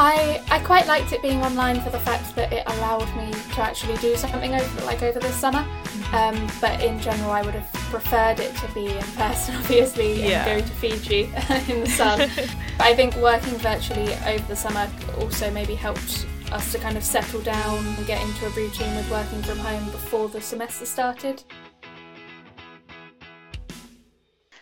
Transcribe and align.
I, 0.00 0.40
I 0.48 0.60
quite 0.60 0.86
liked 0.86 1.12
it 1.12 1.22
being 1.22 1.42
online 1.42 1.80
for 1.80 1.90
the 1.90 1.98
fact 1.98 2.36
that 2.36 2.52
it 2.52 2.62
allowed 2.66 3.08
me 3.16 3.32
to 3.32 3.60
actually 3.60 3.96
do 3.96 4.14
something 4.14 4.54
over 4.54 4.84
like 4.86 5.02
over 5.02 5.18
this 5.18 5.34
summer. 5.34 5.66
Um, 6.12 6.48
but 6.60 6.80
in 6.82 7.00
general, 7.00 7.30
I 7.32 7.42
would 7.42 7.54
have 7.54 7.70
preferred 7.90 8.38
it 8.38 8.54
to 8.56 8.72
be 8.74 8.86
in 8.96 9.02
person, 9.16 9.54
obviously, 9.58 10.22
Yeah. 10.22 10.46
and 10.46 10.62
go 10.62 10.66
to 10.68 10.74
Fiji 10.74 11.22
in 11.72 11.80
the 11.80 11.88
sun. 11.88 12.18
but 12.36 12.86
I 12.86 12.94
think 12.94 13.16
working 13.16 13.54
virtually 13.54 14.14
over 14.26 14.44
the 14.46 14.56
summer 14.56 14.88
also 15.18 15.50
maybe 15.50 15.74
helped 15.74 16.26
us 16.52 16.70
to 16.72 16.78
kind 16.78 16.96
of 16.96 17.02
settle 17.02 17.40
down 17.40 17.84
and 17.84 18.06
get 18.06 18.22
into 18.22 18.46
a 18.46 18.50
routine 18.50 18.94
with 18.94 19.10
working 19.10 19.42
from 19.42 19.58
home 19.58 19.84
before 19.90 20.28
the 20.28 20.40
semester 20.40 20.86
started. 20.86 21.42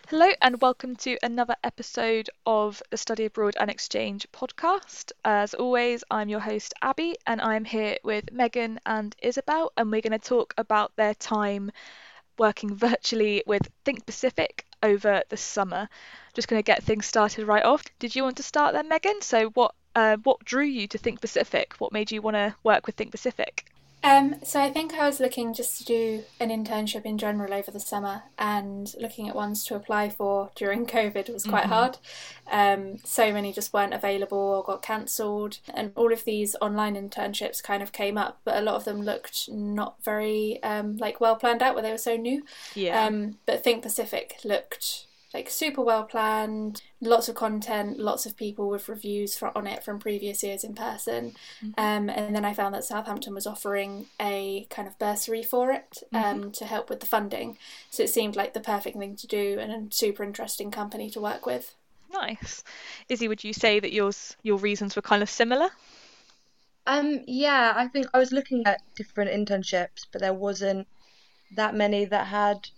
Hello, 0.07 0.27
and 0.41 0.59
welcome 0.59 0.95
to 0.97 1.17
another 1.21 1.55
episode 1.63 2.29
of 2.45 2.81
the 2.89 2.97
Study 2.97 3.25
Abroad 3.25 3.55
and 3.59 3.69
Exchange 3.69 4.25
podcast. 4.33 5.11
As 5.23 5.53
always, 5.53 6.03
I'm 6.09 6.29
your 6.29 6.39
host, 6.39 6.73
Abby, 6.81 7.15
and 7.27 7.39
I'm 7.39 7.63
here 7.63 7.97
with 8.03 8.31
Megan 8.31 8.79
and 8.87 9.15
Isobel, 9.21 9.69
and 9.77 9.91
we're 9.91 10.01
going 10.01 10.11
to 10.11 10.19
talk 10.19 10.53
about 10.57 10.95
their 10.95 11.13
time 11.13 11.71
working 12.37 12.75
virtually 12.75 13.43
with 13.47 13.69
Think 13.85 14.05
Pacific 14.05 14.65
over 14.81 15.23
the 15.29 15.37
summer. 15.37 15.89
Just 16.33 16.47
going 16.47 16.59
to 16.59 16.65
get 16.65 16.83
things 16.83 17.05
started 17.05 17.45
right 17.45 17.65
off. 17.65 17.83
Did 17.99 18.15
you 18.15 18.23
want 18.23 18.37
to 18.37 18.43
start 18.43 18.73
then, 18.73 18.89
Megan? 18.89 19.21
So, 19.21 19.49
what 19.51 19.75
uh, 19.95 20.17
what 20.23 20.43
drew 20.45 20.65
you 20.65 20.87
to 20.87 20.97
Think 20.97 21.21
Pacific? 21.21 21.75
What 21.79 21.93
made 21.93 22.11
you 22.11 22.21
want 22.21 22.35
to 22.35 22.55
work 22.63 22.87
with 22.87 22.95
Think 22.95 23.11
Pacific? 23.11 23.65
Um, 24.03 24.35
so 24.43 24.61
I 24.61 24.71
think 24.71 24.93
I 24.93 25.05
was 25.05 25.19
looking 25.19 25.53
just 25.53 25.79
to 25.79 25.83
do 25.83 26.23
an 26.39 26.49
internship 26.49 27.05
in 27.05 27.17
general 27.17 27.53
over 27.53 27.71
the 27.71 27.79
summer, 27.79 28.23
and 28.37 28.93
looking 28.99 29.27
at 29.27 29.35
ones 29.35 29.63
to 29.65 29.75
apply 29.75 30.09
for 30.09 30.51
during 30.55 30.85
COVID 30.97 31.31
was 31.33 31.45
quite 31.45 31.65
hard. 31.65 31.97
Um, 32.49 32.99
so 33.03 33.33
many 33.33 33.51
just 33.51 33.73
weren't 33.73 33.93
available 33.93 34.37
or 34.37 34.63
got 34.63 34.81
cancelled, 34.81 35.59
and 35.73 35.91
all 35.95 36.13
of 36.13 36.23
these 36.25 36.55
online 36.61 36.95
internships 36.95 37.61
kind 37.61 37.83
of 37.83 37.91
came 37.91 38.17
up, 38.17 38.39
but 38.43 38.57
a 38.57 38.61
lot 38.61 38.75
of 38.75 38.85
them 38.85 39.01
looked 39.01 39.49
not 39.49 39.95
very 40.03 40.61
um, 40.63 40.97
like 40.97 41.19
well 41.19 41.35
planned 41.35 41.61
out, 41.61 41.73
where 41.73 41.83
they 41.83 41.91
were 41.91 41.97
so 41.97 42.15
new. 42.15 42.43
Yeah. 42.75 43.05
Um, 43.05 43.37
but 43.45 43.63
Think 43.63 43.83
Pacific 43.83 44.37
looked 44.43 45.07
like 45.33 45.49
super 45.49 45.81
well 45.81 46.03
planned, 46.03 46.81
lots 47.01 47.27
of 47.27 47.35
content, 47.35 47.99
lots 47.99 48.25
of 48.25 48.37
people 48.37 48.69
with 48.69 48.87
reviews 48.87 49.37
for, 49.37 49.55
on 49.57 49.67
it 49.67 49.83
from 49.83 49.99
previous 49.99 50.41
years 50.41 50.63
in 50.63 50.73
person. 50.73 51.33
Um, 51.77 52.09
and 52.09 52.35
then 52.35 52.45
I 52.45 52.53
found 52.53 52.73
that 52.73 52.85
Southampton 52.85 53.33
was 53.33 53.45
offering 53.45 54.05
a 54.21 54.65
kind 54.69 54.87
of 54.87 54.97
bursary 54.97 55.43
for 55.43 55.71
it 55.71 56.03
um, 56.13 56.51
to 56.53 56.65
help 56.65 56.89
with 56.89 57.01
the 57.01 57.05
funding. 57.05 57.57
So 57.89 58.03
it 58.03 58.09
seemed 58.09 58.35
like 58.35 58.53
the 58.53 58.61
perfect 58.61 58.97
thing 58.97 59.15
to 59.17 59.27
do 59.27 59.57
and 59.59 59.71
a 59.71 59.93
super 59.93 60.23
interesting 60.23 60.71
company 60.71 61.09
to 61.11 61.19
work 61.19 61.45
with. 61.45 61.75
nice. 62.11 62.63
Izzy, 63.09 63.27
would 63.27 63.43
you 63.43 63.53
say 63.53 63.79
that 63.79 63.93
yours 63.93 64.35
your 64.43 64.57
reasons 64.57 64.95
were 64.95 65.01
kind 65.01 65.21
of 65.21 65.29
similar? 65.29 65.69
Um, 66.85 67.19
yeah, 67.27 67.73
I 67.75 67.87
think 67.87 68.07
I 68.13 68.17
was 68.17 68.31
looking 68.31 68.65
at 68.65 68.79
different 68.95 69.29
internships, 69.31 70.07
but 70.11 70.21
there 70.21 70.33
wasn't 70.33 70.87
that 71.55 71.75
many 71.75 72.05
that 72.05 72.27
had 72.27 72.69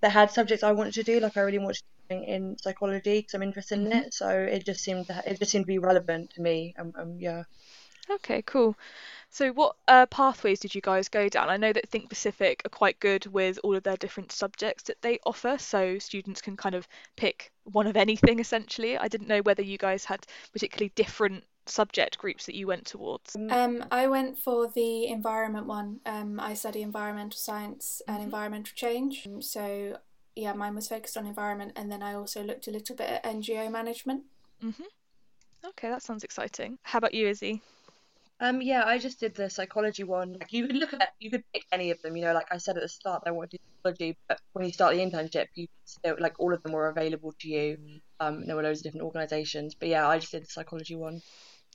that 0.00 0.10
had 0.10 0.30
subjects 0.30 0.62
I 0.62 0.72
wanted 0.72 0.94
to 0.94 1.02
do. 1.02 1.20
Like 1.20 1.36
I 1.36 1.40
really 1.40 1.58
wanted 1.58 1.76
to 1.76 2.16
do 2.16 2.22
in 2.22 2.56
psychology 2.58 3.18
because 3.18 3.34
I'm 3.34 3.42
interested 3.42 3.78
in 3.78 3.92
it. 3.92 4.14
So 4.14 4.28
it 4.28 4.64
just 4.64 4.80
seemed 4.80 5.06
to, 5.06 5.22
it 5.26 5.38
just 5.38 5.50
seemed 5.50 5.64
to 5.64 5.68
be 5.68 5.78
relevant 5.78 6.30
to 6.34 6.42
me. 6.42 6.74
Um, 6.78 6.92
um 6.98 7.16
yeah. 7.18 7.44
Okay, 8.08 8.42
cool. 8.42 8.76
So 9.30 9.50
what 9.52 9.76
uh, 9.88 10.06
pathways 10.06 10.60
did 10.60 10.74
you 10.74 10.80
guys 10.80 11.08
go 11.08 11.28
down? 11.28 11.48
I 11.48 11.56
know 11.56 11.72
that 11.72 11.88
Think 11.88 12.08
Pacific 12.08 12.62
are 12.64 12.70
quite 12.70 13.00
good 13.00 13.26
with 13.26 13.58
all 13.64 13.74
of 13.74 13.82
their 13.82 13.96
different 13.96 14.30
subjects 14.30 14.84
that 14.84 15.02
they 15.02 15.18
offer, 15.26 15.58
so 15.58 15.98
students 15.98 16.40
can 16.40 16.56
kind 16.56 16.76
of 16.76 16.86
pick 17.16 17.50
one 17.64 17.88
of 17.88 17.96
anything 17.96 18.38
essentially. 18.38 18.96
I 18.96 19.08
didn't 19.08 19.26
know 19.26 19.40
whether 19.40 19.62
you 19.62 19.76
guys 19.76 20.04
had 20.04 20.24
particularly 20.52 20.92
different 20.94 21.44
subject 21.66 22.18
groups 22.18 22.46
that 22.46 22.54
you 22.54 22.66
went 22.66 22.86
towards. 22.86 23.36
Um, 23.36 23.84
I 23.90 24.06
went 24.06 24.38
for 24.38 24.68
the 24.68 25.06
environment 25.06 25.66
one. 25.66 26.00
Um, 26.06 26.40
I 26.40 26.54
study 26.54 26.82
environmental 26.82 27.38
science 27.38 28.02
and 28.08 28.22
environmental 28.22 28.72
change. 28.74 29.26
Um, 29.26 29.42
So 29.42 29.98
yeah, 30.34 30.52
mine 30.52 30.74
was 30.74 30.88
focused 30.88 31.16
on 31.16 31.26
environment, 31.26 31.72
and 31.76 31.90
then 31.90 32.02
I 32.02 32.14
also 32.14 32.42
looked 32.42 32.68
a 32.68 32.70
little 32.70 32.94
bit 32.94 33.08
at 33.08 33.24
NGO 33.24 33.70
management. 33.70 34.24
Okay, 35.64 35.88
that 35.88 36.02
sounds 36.02 36.22
exciting. 36.24 36.78
How 36.82 36.98
about 36.98 37.14
you, 37.14 37.26
Izzy? 37.28 37.62
Um, 38.38 38.60
yeah, 38.60 38.84
I 38.84 38.98
just 38.98 39.18
did 39.18 39.34
the 39.34 39.48
psychology 39.48 40.04
one. 40.04 40.34
Like 40.34 40.52
you 40.52 40.66
could 40.66 40.76
look 40.76 40.92
at 40.92 41.08
you 41.18 41.30
could 41.30 41.42
pick 41.54 41.64
any 41.72 41.90
of 41.90 42.00
them. 42.02 42.16
You 42.16 42.26
know, 42.26 42.34
like 42.34 42.48
I 42.50 42.58
said 42.58 42.76
at 42.76 42.82
the 42.82 42.88
start, 42.88 43.22
I 43.26 43.30
wanted 43.30 43.52
to 43.52 43.56
do 43.56 43.62
psychology, 43.82 44.16
but 44.28 44.38
when 44.52 44.66
you 44.66 44.72
start 44.72 44.94
the 44.94 45.00
internship, 45.00 45.46
you 45.54 45.66
still 45.86 46.16
like 46.20 46.38
all 46.38 46.52
of 46.52 46.62
them 46.62 46.72
were 46.72 46.88
available 46.88 47.32
to 47.40 47.48
you. 47.48 47.78
Um, 48.20 48.46
there 48.46 48.54
were 48.54 48.62
loads 48.62 48.80
of 48.80 48.84
different 48.84 49.04
organisations, 49.06 49.74
but 49.74 49.88
yeah, 49.88 50.06
I 50.06 50.18
just 50.18 50.32
did 50.32 50.42
the 50.42 50.50
psychology 50.50 50.96
one. 50.96 51.22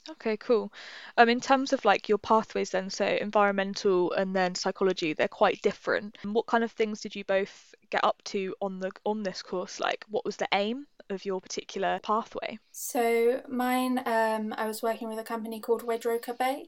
Okay, 0.10 0.36
cool. 0.38 0.74
Um, 1.18 1.30
in 1.30 1.40
terms 1.40 1.74
of 1.74 1.86
like 1.86 2.10
your 2.10 2.18
pathways 2.18 2.72
then, 2.72 2.90
so 2.90 3.06
environmental 3.06 4.12
and 4.14 4.36
then 4.36 4.56
psychology, 4.56 5.14
they're 5.14 5.28
quite 5.28 5.62
different. 5.62 6.18
What 6.24 6.48
kind 6.48 6.64
of 6.64 6.72
things 6.72 7.02
did 7.02 7.16
you 7.16 7.24
both 7.24 7.76
get 7.92 8.04
up 8.04 8.22
to 8.26 8.56
on 8.62 8.80
the 8.80 8.92
on 9.06 9.22
this 9.22 9.44
course? 9.44 9.80
Like, 9.80 10.04
what 10.10 10.26
was 10.26 10.38
the 10.38 10.48
aim 10.54 10.88
of 11.12 11.24
your 11.24 11.40
particular 11.40 12.00
pathway? 12.02 12.58
So 12.72 13.44
mine, 13.48 14.00
um, 14.06 14.56
I 14.58 14.66
was 14.66 14.82
working 14.82 15.08
with 15.08 15.20
a 15.20 15.24
company 15.24 15.60
called 15.60 15.84
Waidroka 15.84 16.36
Bay, 16.38 16.66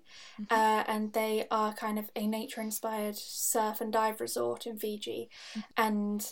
uh, 0.52 0.84
and 0.88 1.12
they 1.14 1.48
are 1.50 1.74
kind 1.74 1.98
of 1.98 2.12
a 2.16 2.28
nature-inspired 2.28 3.16
surf 3.16 3.82
and 3.82 3.92
dive 3.92 4.22
resort 4.22 4.68
in 4.68 4.78
Fiji, 4.78 5.30
and 5.76 6.32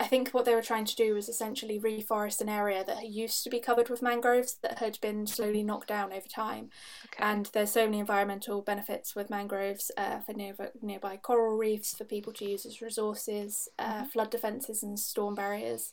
I 0.00 0.06
think 0.06 0.30
what 0.30 0.46
they 0.46 0.54
were 0.54 0.62
trying 0.62 0.86
to 0.86 0.96
do 0.96 1.14
was 1.14 1.28
essentially 1.28 1.78
reforest 1.78 2.40
an 2.40 2.48
area 2.48 2.82
that 2.84 3.06
used 3.10 3.44
to 3.44 3.50
be 3.50 3.60
covered 3.60 3.90
with 3.90 4.00
mangroves 4.00 4.56
that 4.62 4.78
had 4.78 4.98
been 5.02 5.26
slowly 5.26 5.62
knocked 5.62 5.88
down 5.88 6.10
over 6.10 6.26
time. 6.26 6.70
Okay. 7.06 7.22
And 7.22 7.50
there's 7.52 7.70
so 7.70 7.84
many 7.84 7.98
environmental 7.98 8.62
benefits 8.62 9.14
with 9.14 9.28
mangroves 9.28 9.90
uh, 9.98 10.20
for 10.20 10.32
near, 10.32 10.54
nearby 10.80 11.18
coral 11.18 11.58
reefs, 11.58 11.94
for 11.94 12.04
people 12.04 12.32
to 12.32 12.46
use 12.46 12.64
as 12.64 12.80
resources, 12.80 13.68
uh, 13.78 14.04
flood 14.06 14.30
defences, 14.30 14.82
and 14.82 14.98
storm 14.98 15.34
barriers. 15.34 15.92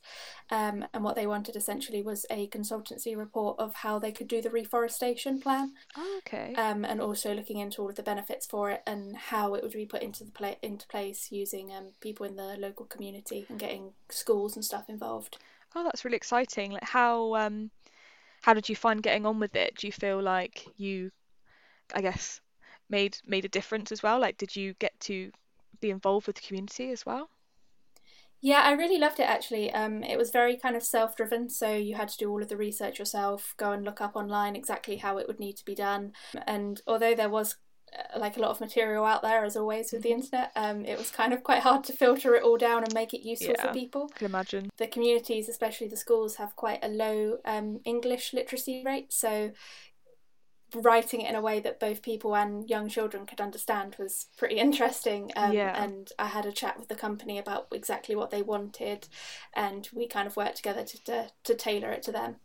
Um, 0.50 0.86
and 0.94 1.04
what 1.04 1.18
they 1.18 1.28
wanted 1.28 1.58
essentially 1.58 2.02
was 2.02 2.26
a 2.30 2.48
consultancy 2.48 3.18
report 3.18 3.60
of 3.60 3.76
how 3.76 4.00
they 4.00 4.14
could 4.14 4.30
do 4.30 4.42
the 4.42 4.50
reforestation 4.50 5.42
plan, 5.42 5.74
Oh, 5.98 6.20
okay. 6.20 6.54
um, 6.56 6.86
and 6.86 7.02
also 7.02 7.34
looking 7.34 7.58
into 7.60 7.82
all 7.82 7.90
of 7.90 7.96
the 7.96 8.04
benefits 8.04 8.46
for 8.46 8.72
it 8.72 8.84
and 8.88 9.18
how 9.18 9.54
it 9.54 9.64
would 9.64 9.74
be 9.74 9.86
put 9.86 10.02
into 10.02 10.24
the 10.24 10.32
pla- 10.32 10.56
into 10.62 10.88
place 10.88 11.28
using 11.30 11.74
um, 11.74 11.92
people 12.00 12.26
in 12.26 12.38
the 12.38 12.56
local 12.58 12.86
community 12.86 13.46
and 13.50 13.60
getting 13.60 13.92
schools 14.10 14.56
and 14.56 14.64
stuff 14.66 14.90
involved. 14.90 15.38
Oh, 15.76 15.84
that's 15.84 16.04
really 16.04 16.18
exciting. 16.18 16.72
Like 16.72 16.84
how 16.84 17.36
um 17.36 17.72
how 18.42 18.54
did 18.54 18.70
you 18.70 18.76
find 18.76 19.04
getting 19.04 19.26
on 19.26 19.40
with 19.40 19.56
it? 19.56 19.76
Do 19.76 19.88
you 19.88 19.94
feel 19.94 20.22
like 20.22 20.66
you 20.78 21.12
I 21.94 22.02
guess 22.02 22.42
made 22.90 23.18
made 23.26 23.46
a 23.46 23.50
difference 23.50 23.92
as 23.92 24.04
well? 24.04 24.20
Like 24.20 24.38
did 24.38 24.56
you 24.56 24.74
get 24.76 25.00
to 25.02 25.32
be 25.82 25.90
involved 25.92 26.28
with 26.28 26.38
the 26.38 26.44
community 26.48 26.92
as 26.92 27.06
well? 27.06 27.30
Yeah, 28.40 28.62
I 28.62 28.72
really 28.74 29.00
loved 29.00 29.20
it 29.20 29.24
actually. 29.24 29.74
Um, 29.74 30.04
it 30.04 30.18
was 30.18 30.30
very 30.30 30.58
kind 30.58 30.76
of 30.76 30.84
self 30.84 31.16
driven, 31.16 31.50
so 31.50 31.74
you 31.74 31.96
had 31.96 32.10
to 32.10 32.18
do 32.18 32.30
all 32.30 32.42
of 32.42 32.50
the 32.50 32.58
research 32.58 33.00
yourself, 33.00 33.56
go 33.58 33.72
and 33.72 33.84
look 33.84 34.00
up 34.00 34.16
online 34.16 34.56
exactly 34.56 34.98
how 34.98 35.18
it 35.18 35.28
would 35.28 35.40
need 35.40 35.58
to 35.58 35.66
be 35.66 35.74
done. 35.76 36.14
And 36.46 36.80
although 36.86 37.16
there 37.16 37.30
was 37.30 37.58
like 38.18 38.38
a 38.38 38.40
lot 38.40 38.52
of 38.52 38.60
material 38.62 39.06
out 39.06 39.22
there, 39.22 39.44
as 39.46 39.56
always 39.56 39.92
with 39.92 40.04
the 40.04 40.12
internet, 40.12 40.52
um, 40.56 40.86
it 40.86 40.98
was 40.98 41.10
kind 41.10 41.34
of 41.34 41.44
quite 41.44 41.62
hard 41.64 41.84
to 41.86 41.94
filter 41.94 42.36
it 42.36 42.44
all 42.44 42.58
down 42.58 42.84
and 42.84 42.94
make 42.94 43.14
it 43.14 43.22
useful 43.28 43.56
Yeah. 43.58 43.68
for 43.68 43.74
people. 43.74 44.10
I 44.14 44.18
can 44.20 44.26
imagine. 44.28 44.70
The 44.78 44.88
communities, 44.88 45.50
especially 45.50 45.88
the 45.88 45.98
schools, 45.98 46.36
have 46.36 46.56
quite 46.56 46.80
a 46.84 46.90
low 46.90 47.38
um, 47.46 47.80
English 47.86 48.34
literacy 48.34 48.84
rate, 48.86 49.12
so 49.14 49.52
writing 50.76 51.22
it 51.22 51.30
in 51.30 51.36
a 51.36 51.42
way 51.42 51.62
that 51.62 51.80
both 51.80 52.02
people 52.02 52.36
and 52.36 52.70
young 52.70 52.90
children 52.90 53.26
could 53.26 53.40
understand 53.40 53.96
was 53.98 54.28
pretty 54.38 54.56
interesting. 54.60 55.32
Um, 55.36 55.54
Yeah. 55.54 55.82
And 55.82 56.10
I 56.20 56.28
had 56.28 56.46
a 56.46 56.52
chat 56.52 56.78
with 56.78 56.90
the 56.90 56.96
company 56.96 57.38
about 57.40 57.68
exactly 57.72 58.16
what 58.16 58.32
they 58.32 58.42
wanted, 58.42 59.08
and 59.56 59.88
we 59.94 60.08
kind 60.08 60.28
of 60.28 60.36
worked 60.36 60.58
together 60.58 60.84
to, 60.84 61.04
to, 61.06 61.32
to 61.46 61.56
tailor 61.56 61.92
it 61.92 62.04
to 62.04 62.12
them. 62.12 62.38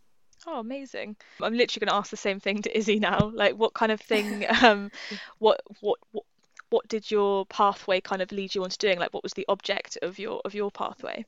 Oh, 0.47 0.58
amazing. 0.58 1.16
I'm 1.41 1.54
literally 1.54 1.86
going 1.86 1.94
to 1.94 1.98
ask 1.98 2.10
the 2.10 2.16
same 2.16 2.41
thing 2.41 2.62
to 2.62 2.76
Izzy 2.76 2.98
now. 2.98 3.30
Like 3.32 3.56
what 3.56 3.74
kind 3.74 3.92
of 3.92 4.00
thing 4.00 4.47
um 4.62 4.91
what 5.39 5.60
what 5.80 5.98
what 6.12 6.24
what 6.71 6.89
did 6.89 7.10
your 7.10 7.44
pathway 7.47 8.00
kind 8.00 8.22
of 8.22 8.33
lead 8.33 8.54
you 8.54 8.65
on 8.65 8.71
to 8.71 8.78
doing? 8.78 8.98
Like 8.98 9.12
what 9.12 9.22
was 9.22 9.34
the 9.34 9.47
object 9.48 9.98
of 10.03 10.18
your 10.18 10.41
of 10.44 10.54
your 10.54 10.71
pathway? 10.71 11.24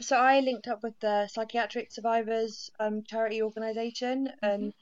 So 0.00 0.16
I 0.16 0.40
linked 0.40 0.68
up 0.68 0.82
with 0.82 0.98
the 1.00 1.26
Psychiatric 1.28 1.90
Survivors 1.90 2.70
um, 2.78 3.02
charity 3.02 3.42
organisation, 3.42 4.30
and 4.42 4.72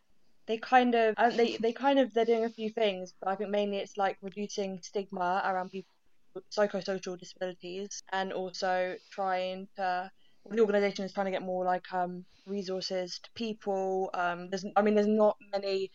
they 0.46 0.58
kind 0.58 0.94
of 0.94 1.14
uh, 1.16 1.30
they 1.30 1.56
they 1.56 1.72
kind 1.72 1.98
of 1.98 2.12
they're 2.12 2.24
doing 2.24 2.44
a 2.44 2.50
few 2.50 2.70
things, 2.70 3.14
but 3.20 3.28
I 3.28 3.36
think 3.36 3.50
mainly 3.50 3.78
it's 3.78 3.96
like 3.96 4.18
reducing 4.22 4.80
stigma 4.82 5.42
around 5.44 5.70
people 5.70 5.94
with 6.34 6.44
psychosocial 6.50 7.18
disabilities, 7.18 8.02
and 8.12 8.32
also 8.32 8.96
trying 9.10 9.68
to 9.76 10.10
the 10.50 10.60
organisation 10.60 11.04
is 11.04 11.12
trying 11.12 11.26
to 11.26 11.32
get 11.32 11.42
more 11.42 11.64
like 11.64 11.92
um 11.92 12.24
resources 12.46 13.20
to 13.22 13.30
people. 13.34 14.10
Um, 14.14 14.50
there's 14.50 14.64
I 14.76 14.82
mean 14.82 14.94
there's 14.94 15.06
not 15.06 15.36
many. 15.52 15.90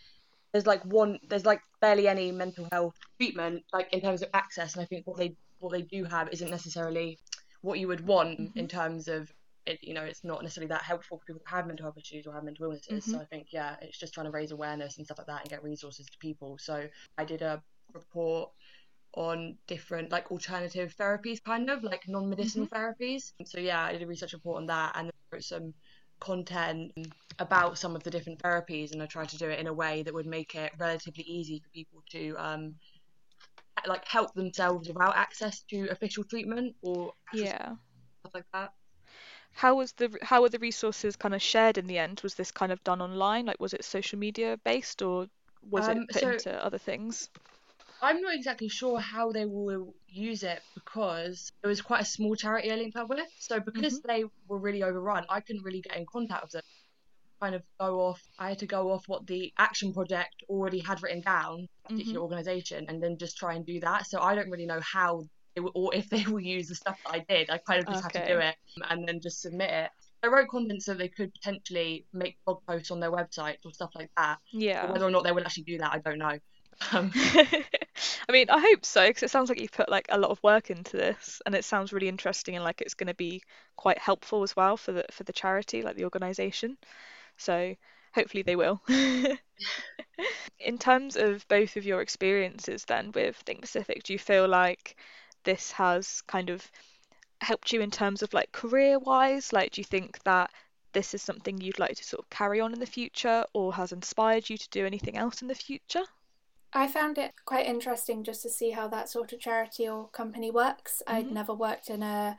There's 0.51 0.65
like 0.65 0.83
one. 0.83 1.19
There's 1.27 1.45
like 1.45 1.61
barely 1.79 2.07
any 2.07 2.31
mental 2.31 2.67
health 2.71 2.95
treatment, 3.17 3.63
like 3.71 3.93
in 3.93 4.01
terms 4.01 4.21
of 4.21 4.29
access, 4.33 4.73
and 4.73 4.81
I 4.81 4.85
think 4.85 5.05
what 5.05 5.17
they 5.17 5.35
what 5.59 5.71
they 5.71 5.83
do 5.83 6.05
have 6.05 6.29
isn't 6.31 6.49
necessarily 6.49 7.19
what 7.61 7.79
you 7.79 7.87
would 7.87 8.05
want 8.05 8.51
in 8.55 8.67
terms 8.67 9.07
of 9.07 9.31
it, 9.65 9.79
you 9.81 9.93
know, 9.93 10.03
it's 10.03 10.23
not 10.23 10.41
necessarily 10.41 10.69
that 10.69 10.81
helpful 10.81 11.17
for 11.17 11.25
people 11.25 11.41
who 11.45 11.55
have 11.55 11.67
mental 11.67 11.85
health 11.85 11.97
issues 11.97 12.25
or 12.25 12.33
have 12.33 12.43
mental 12.43 12.65
illnesses. 12.65 13.03
Mm-hmm. 13.03 13.11
So 13.11 13.19
I 13.19 13.25
think, 13.25 13.47
yeah, 13.51 13.75
it's 13.81 13.97
just 13.97 14.13
trying 14.13 14.25
to 14.25 14.31
raise 14.31 14.51
awareness 14.51 14.97
and 14.97 15.05
stuff 15.05 15.19
like 15.19 15.27
that 15.27 15.41
and 15.41 15.49
get 15.49 15.63
resources 15.63 16.07
to 16.07 16.17
people. 16.17 16.57
So 16.59 16.87
I 17.17 17.25
did 17.25 17.41
a 17.41 17.61
report 17.93 18.51
on 19.15 19.57
different 19.67 20.11
like 20.11 20.31
alternative 20.31 20.95
therapies, 20.99 21.43
kind 21.43 21.69
of 21.69 21.83
like 21.83 22.07
non-medicinal 22.07 22.67
therapies. 22.67 23.31
So 23.45 23.59
yeah, 23.59 23.83
I 23.83 23.91
did 23.93 24.03
a 24.03 24.07
research 24.07 24.33
report 24.33 24.57
on 24.57 24.67
that 24.67 24.93
and 24.95 25.11
wrote 25.31 25.43
some 25.43 25.73
content 26.19 26.91
about 27.39 27.77
some 27.77 27.95
of 27.95 28.03
the 28.03 28.11
different 28.11 28.39
therapies, 28.39 28.91
and 28.91 29.01
I 29.01 29.05
tried 29.05 29.29
to 29.29 29.37
do 29.37 29.49
it 29.49 29.59
in 29.59 29.67
a 29.67 29.73
way 29.73 30.03
that 30.03 30.13
would 30.13 30.25
make 30.27 30.55
it 30.55 30.71
relatively 30.77 31.23
easy 31.23 31.59
for 31.59 31.69
people 31.69 32.03
to 32.11 32.35
um 32.37 32.75
like 33.87 34.05
help 34.05 34.33
themselves 34.33 34.87
without 34.87 35.15
access 35.15 35.61
to 35.69 35.87
official 35.89 36.23
treatment 36.23 36.75
or 36.81 37.13
Yeah. 37.33 37.75
stuff 38.21 38.33
like 38.33 38.45
that. 38.53 38.71
How 39.53 39.75
was 39.75 39.93
the 39.93 40.15
how 40.21 40.41
were 40.41 40.49
the 40.49 40.59
resources 40.59 41.15
kind 41.15 41.33
of 41.33 41.41
shared 41.41 41.77
in 41.77 41.87
the 41.87 41.97
end? 41.97 42.21
Was 42.21 42.35
this 42.35 42.51
kind 42.51 42.71
of 42.71 42.83
done 42.83 43.01
online? 43.01 43.45
Like 43.45 43.59
was 43.59 43.73
it 43.73 43.83
social 43.83 44.19
media 44.19 44.57
based 44.63 45.01
or 45.01 45.27
was 45.69 45.87
Um, 45.87 45.97
it 45.97 46.07
put 46.09 46.21
so- 46.21 46.29
into 46.31 46.63
other 46.65 46.77
things? 46.77 47.29
I'm 48.01 48.21
not 48.21 48.33
exactly 48.33 48.69
sure 48.69 48.99
how 48.99 49.31
they 49.31 49.45
will 49.45 49.93
use 50.07 50.43
it 50.43 50.61
because 50.73 51.51
it 51.63 51.67
was 51.67 51.81
quite 51.81 52.01
a 52.01 52.05
small 52.05 52.35
charity 52.35 52.71
I 52.71 52.75
linked 52.75 52.97
up 52.97 53.09
with. 53.09 53.27
So 53.39 53.59
because 53.59 54.01
they 54.01 54.23
were 54.47 54.57
really 54.57 54.83
overrun, 54.83 55.25
I 55.29 55.41
couldn't 55.41 55.63
really 55.63 55.81
get 55.81 55.97
in 55.97 56.05
contact 56.11 56.43
with 56.43 56.51
them. 56.51 56.61
Kind 57.41 57.55
of 57.55 57.63
go 57.79 58.01
off. 58.01 58.21
I 58.37 58.49
had 58.49 58.59
to 58.59 58.67
go 58.67 58.91
off 58.91 59.03
what 59.07 59.25
the 59.27 59.53
action 59.57 59.93
project 59.93 60.35
already 60.49 60.79
had 60.79 61.01
written 61.01 61.21
down, 61.21 61.67
particular 61.87 62.19
organisation, 62.21 62.85
and 62.89 63.01
then 63.01 63.17
just 63.17 63.37
try 63.37 63.55
and 63.55 63.65
do 63.65 63.79
that. 63.81 64.07
So 64.07 64.19
I 64.21 64.35
don't 64.35 64.49
really 64.49 64.65
know 64.65 64.81
how 64.81 65.23
they 65.55 65.61
will, 65.61 65.71
or 65.73 65.95
if 65.95 66.09
they 66.09 66.23
will 66.25 66.41
use 66.41 66.67
the 66.67 66.75
stuff 66.75 66.97
that 67.05 67.13
I 67.13 67.25
did. 67.29 67.49
I 67.49 67.57
kind 67.59 67.79
of 67.81 67.87
just 67.87 68.03
had 68.03 68.13
to 68.13 68.33
do 68.33 68.39
it 68.39 68.55
and 68.89 69.07
then 69.07 69.19
just 69.21 69.41
submit 69.41 69.69
it. 69.69 69.89
I 70.21 70.27
wrote 70.27 70.49
content 70.49 70.83
so 70.83 70.93
they 70.93 71.07
could 71.07 71.33
potentially 71.33 72.05
make 72.11 72.37
blog 72.45 72.59
posts 72.67 72.91
on 72.91 72.99
their 72.99 73.11
website 73.11 73.55
or 73.63 73.71
stuff 73.71 73.91
like 73.95 74.11
that. 74.17 74.37
But 74.51 74.59
Yeah. 74.61 74.91
whether 74.91 75.05
or 75.05 75.11
not 75.11 75.23
they 75.23 75.31
will 75.31 75.43
actually 75.45 75.63
do 75.63 75.77
that, 75.77 75.93
I 75.93 75.99
don't 75.99 76.17
know. 76.19 76.37
Um, 76.93 77.11
I 78.29 78.31
mean, 78.31 78.49
I 78.51 78.59
hope 78.59 78.85
so 78.85 79.07
because 79.07 79.23
it 79.23 79.31
sounds 79.31 79.49
like 79.49 79.59
you've 79.59 79.71
put 79.71 79.89
like 79.89 80.05
a 80.09 80.19
lot 80.19 80.29
of 80.29 80.41
work 80.43 80.69
into 80.69 80.95
this, 80.95 81.41
and 81.45 81.55
it 81.55 81.65
sounds 81.65 81.91
really 81.91 82.07
interesting 82.07 82.55
and 82.55 82.63
like 82.63 82.79
it's 82.79 82.93
going 82.93 83.07
to 83.07 83.15
be 83.15 83.41
quite 83.75 83.97
helpful 83.97 84.43
as 84.43 84.55
well 84.55 84.77
for 84.77 84.91
the 84.91 85.03
for 85.11 85.23
the 85.23 85.33
charity, 85.33 85.81
like 85.81 85.95
the 85.95 86.03
organisation. 86.03 86.77
So 87.37 87.75
hopefully 88.13 88.43
they 88.43 88.55
will. 88.55 88.81
In 90.59 90.77
terms 90.77 91.15
of 91.15 91.47
both 91.47 91.75
of 91.75 91.85
your 91.85 92.01
experiences, 92.01 92.85
then 92.85 93.11
with 93.13 93.35
Think 93.37 93.61
Pacific, 93.61 94.03
do 94.03 94.13
you 94.13 94.19
feel 94.19 94.47
like 94.47 94.95
this 95.43 95.71
has 95.71 96.21
kind 96.27 96.51
of 96.51 96.69
helped 97.41 97.71
you 97.73 97.81
in 97.81 97.91
terms 97.91 98.21
of 98.21 98.33
like 98.33 98.51
career-wise? 98.51 99.51
Like, 99.53 99.71
do 99.71 99.81
you 99.81 99.85
think 99.85 100.21
that 100.23 100.51
this 100.93 101.13
is 101.15 101.23
something 101.23 101.59
you'd 101.59 101.79
like 101.79 101.95
to 101.95 102.03
sort 102.03 102.23
of 102.23 102.29
carry 102.29 102.59
on 102.61 102.73
in 102.73 102.79
the 102.79 102.85
future, 102.85 103.45
or 103.53 103.73
has 103.73 103.91
inspired 103.91 104.49
you 104.49 104.57
to 104.57 104.69
do 104.69 104.85
anything 104.85 105.17
else 105.17 105.41
in 105.41 105.47
the 105.47 105.55
future? 105.55 106.03
I 106.73 106.87
found 106.87 107.17
it 107.17 107.33
quite 107.45 107.65
interesting 107.65 108.23
just 108.23 108.41
to 108.43 108.49
see 108.49 108.71
how 108.71 108.87
that 108.89 109.09
sort 109.09 109.33
of 109.33 109.39
charity 109.39 109.87
or 109.87 110.07
company 110.09 110.51
works. 110.51 111.01
I'd 111.07 111.31
never 111.31 111.53
worked 111.53 111.89
in 111.89 112.03
a 112.03 112.37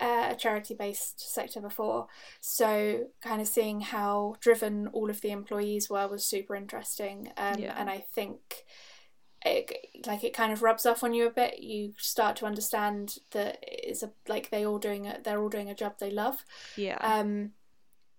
a 0.00 0.34
charity 0.38 0.74
based 0.74 1.20
sector 1.20 1.60
before, 1.60 2.06
so 2.40 3.08
kind 3.20 3.40
of 3.40 3.46
seeing 3.48 3.80
how 3.80 4.36
driven 4.40 4.86
all 4.88 5.10
of 5.10 5.20
the 5.20 5.30
employees 5.30 5.90
were 5.90 6.08
was 6.08 6.24
super 6.24 6.54
interesting. 6.54 7.32
Um, 7.36 7.58
Yeah. 7.58 7.74
And 7.76 7.90
I 7.90 7.98
think 7.98 8.64
it, 9.44 9.72
like 10.06 10.22
it 10.24 10.32
kind 10.34 10.52
of 10.52 10.62
rubs 10.62 10.86
off 10.86 11.02
on 11.02 11.12
you 11.14 11.26
a 11.26 11.30
bit. 11.30 11.60
You 11.60 11.94
start 11.98 12.36
to 12.36 12.46
understand 12.46 13.18
that 13.32 13.58
it's 13.62 14.02
a 14.02 14.12
like 14.28 14.50
they 14.50 14.64
all 14.64 14.78
doing 14.78 15.06
a, 15.06 15.18
they're 15.22 15.40
all 15.40 15.48
doing 15.48 15.68
a 15.70 15.74
job 15.74 15.94
they 15.98 16.10
love. 16.10 16.44
Yeah. 16.76 16.96
Um, 17.00 17.52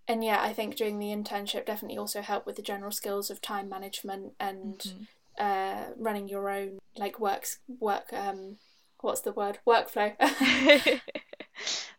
and 0.07 0.23
yeah, 0.23 0.41
I 0.41 0.53
think 0.53 0.75
doing 0.75 0.99
the 0.99 1.07
internship 1.15 1.65
definitely 1.65 1.97
also 1.97 2.21
helped 2.21 2.45
with 2.45 2.57
the 2.57 2.61
general 2.61 2.91
skills 2.91 3.29
of 3.29 3.41
time 3.41 3.69
management 3.69 4.33
and 4.39 4.77
Mhm. 4.79 5.07
Uh, 5.39 5.85
running 5.97 6.27
your 6.27 6.49
own 6.49 6.79
like 6.97 7.19
works 7.19 7.59
work 7.79 8.11
um 8.13 8.57
what's 8.99 9.21
the 9.21 9.31
word 9.31 9.59
workflow. 9.65 10.13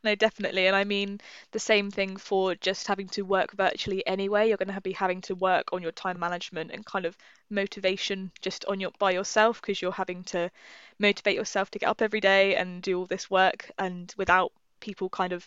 No, 0.04 0.16
definitely. 0.16 0.66
And 0.66 0.74
I 0.74 0.82
mean 0.84 1.20
the 1.52 1.60
same 1.60 1.90
thing 1.90 2.16
for 2.16 2.54
just 2.56 2.88
having 2.88 3.08
to 3.10 3.22
work 3.22 3.52
virtually 3.52 4.04
anyway. 4.06 4.48
You're 4.48 4.56
going 4.56 4.74
to 4.74 4.80
be 4.80 4.92
having 4.92 5.20
to 5.22 5.34
work 5.36 5.72
on 5.72 5.82
your 5.82 5.92
time 5.92 6.18
management 6.18 6.72
and 6.72 6.84
kind 6.84 7.04
of 7.04 7.16
motivation 7.50 8.32
just 8.40 8.64
on 8.64 8.80
your 8.80 8.90
by 8.98 9.12
yourself 9.12 9.60
because 9.60 9.80
you're 9.80 9.92
having 9.92 10.24
to 10.24 10.50
motivate 10.98 11.36
yourself 11.36 11.70
to 11.70 11.78
get 11.78 11.88
up 11.88 12.02
every 12.02 12.20
day 12.20 12.56
and 12.56 12.82
do 12.82 12.98
all 12.98 13.06
this 13.06 13.30
work 13.30 13.70
and 13.78 14.12
without 14.16 14.52
people 14.80 15.08
kind 15.08 15.32
of 15.32 15.46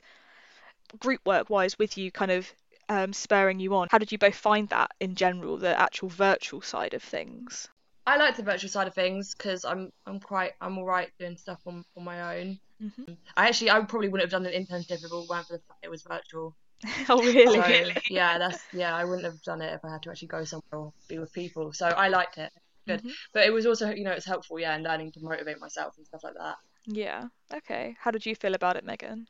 group 0.99 1.19
work 1.25 1.49
wise 1.49 1.77
with 1.77 1.97
you 1.97 2.11
kind 2.11 2.31
of 2.31 2.53
um, 2.89 3.13
spurring 3.13 3.59
you 3.59 3.75
on. 3.75 3.87
How 3.91 3.97
did 3.97 4.11
you 4.11 4.17
both 4.17 4.35
find 4.35 4.69
that 4.69 4.91
in 4.99 5.15
general, 5.15 5.57
the 5.57 5.79
actual 5.79 6.09
virtual 6.09 6.61
side 6.61 6.93
of 6.93 7.03
things? 7.03 7.67
I 8.07 8.17
like 8.17 8.35
the 8.37 8.43
virtual 8.43 8.69
side 8.69 8.87
of 8.87 8.93
things 8.93 9.33
because 9.35 9.65
I'm 9.65 9.91
I'm 10.05 10.19
quite 10.19 10.53
I'm 10.61 10.77
all 10.77 10.85
right 10.85 11.09
doing 11.19 11.37
stuff 11.37 11.59
on, 11.65 11.83
on 11.97 12.03
my 12.03 12.37
own. 12.39 12.59
hmm 12.79 13.13
I 13.35 13.47
actually 13.47 13.71
I 13.71 13.79
probably 13.81 14.09
wouldn't 14.09 14.31
have 14.31 14.43
done 14.43 14.51
an 14.51 14.53
internship 14.65 14.91
if 14.91 15.03
it 15.03 15.11
weren't 15.11 15.47
for 15.47 15.53
the 15.53 15.63
fact 15.67 15.79
it 15.83 15.89
was 15.89 16.03
virtual. 16.03 16.55
Oh, 17.09 17.23
really? 17.23 17.93
So, 17.95 18.01
yeah, 18.09 18.37
that's 18.37 18.63
yeah, 18.73 18.95
I 18.95 19.05
wouldn't 19.05 19.25
have 19.25 19.41
done 19.41 19.61
it 19.61 19.73
if 19.73 19.83
I 19.83 19.91
had 19.91 20.03
to 20.03 20.11
actually 20.11 20.27
go 20.27 20.43
somewhere 20.43 20.79
or 20.79 20.93
be 21.07 21.17
with 21.19 21.33
people. 21.33 21.73
So 21.73 21.87
I 21.87 22.09
liked 22.09 22.37
it. 22.37 22.51
Good. 22.87 23.01
Mhm. 23.01 23.11
But 23.33 23.45
it 23.47 23.51
was 23.51 23.65
also 23.65 23.89
you 23.91 24.03
know 24.03 24.11
it's 24.11 24.25
helpful 24.25 24.59
yeah, 24.59 24.75
and 24.75 24.83
learning 24.83 25.11
to 25.13 25.19
motivate 25.21 25.59
myself 25.59 25.95
and 25.97 26.05
stuff 26.05 26.23
like 26.23 26.35
that. 26.35 26.55
Yeah. 26.85 27.25
Okay. 27.53 27.95
How 27.99 28.11
did 28.11 28.25
you 28.25 28.35
feel 28.35 28.53
about 28.53 28.75
it, 28.75 28.83
Megan? 28.83 29.27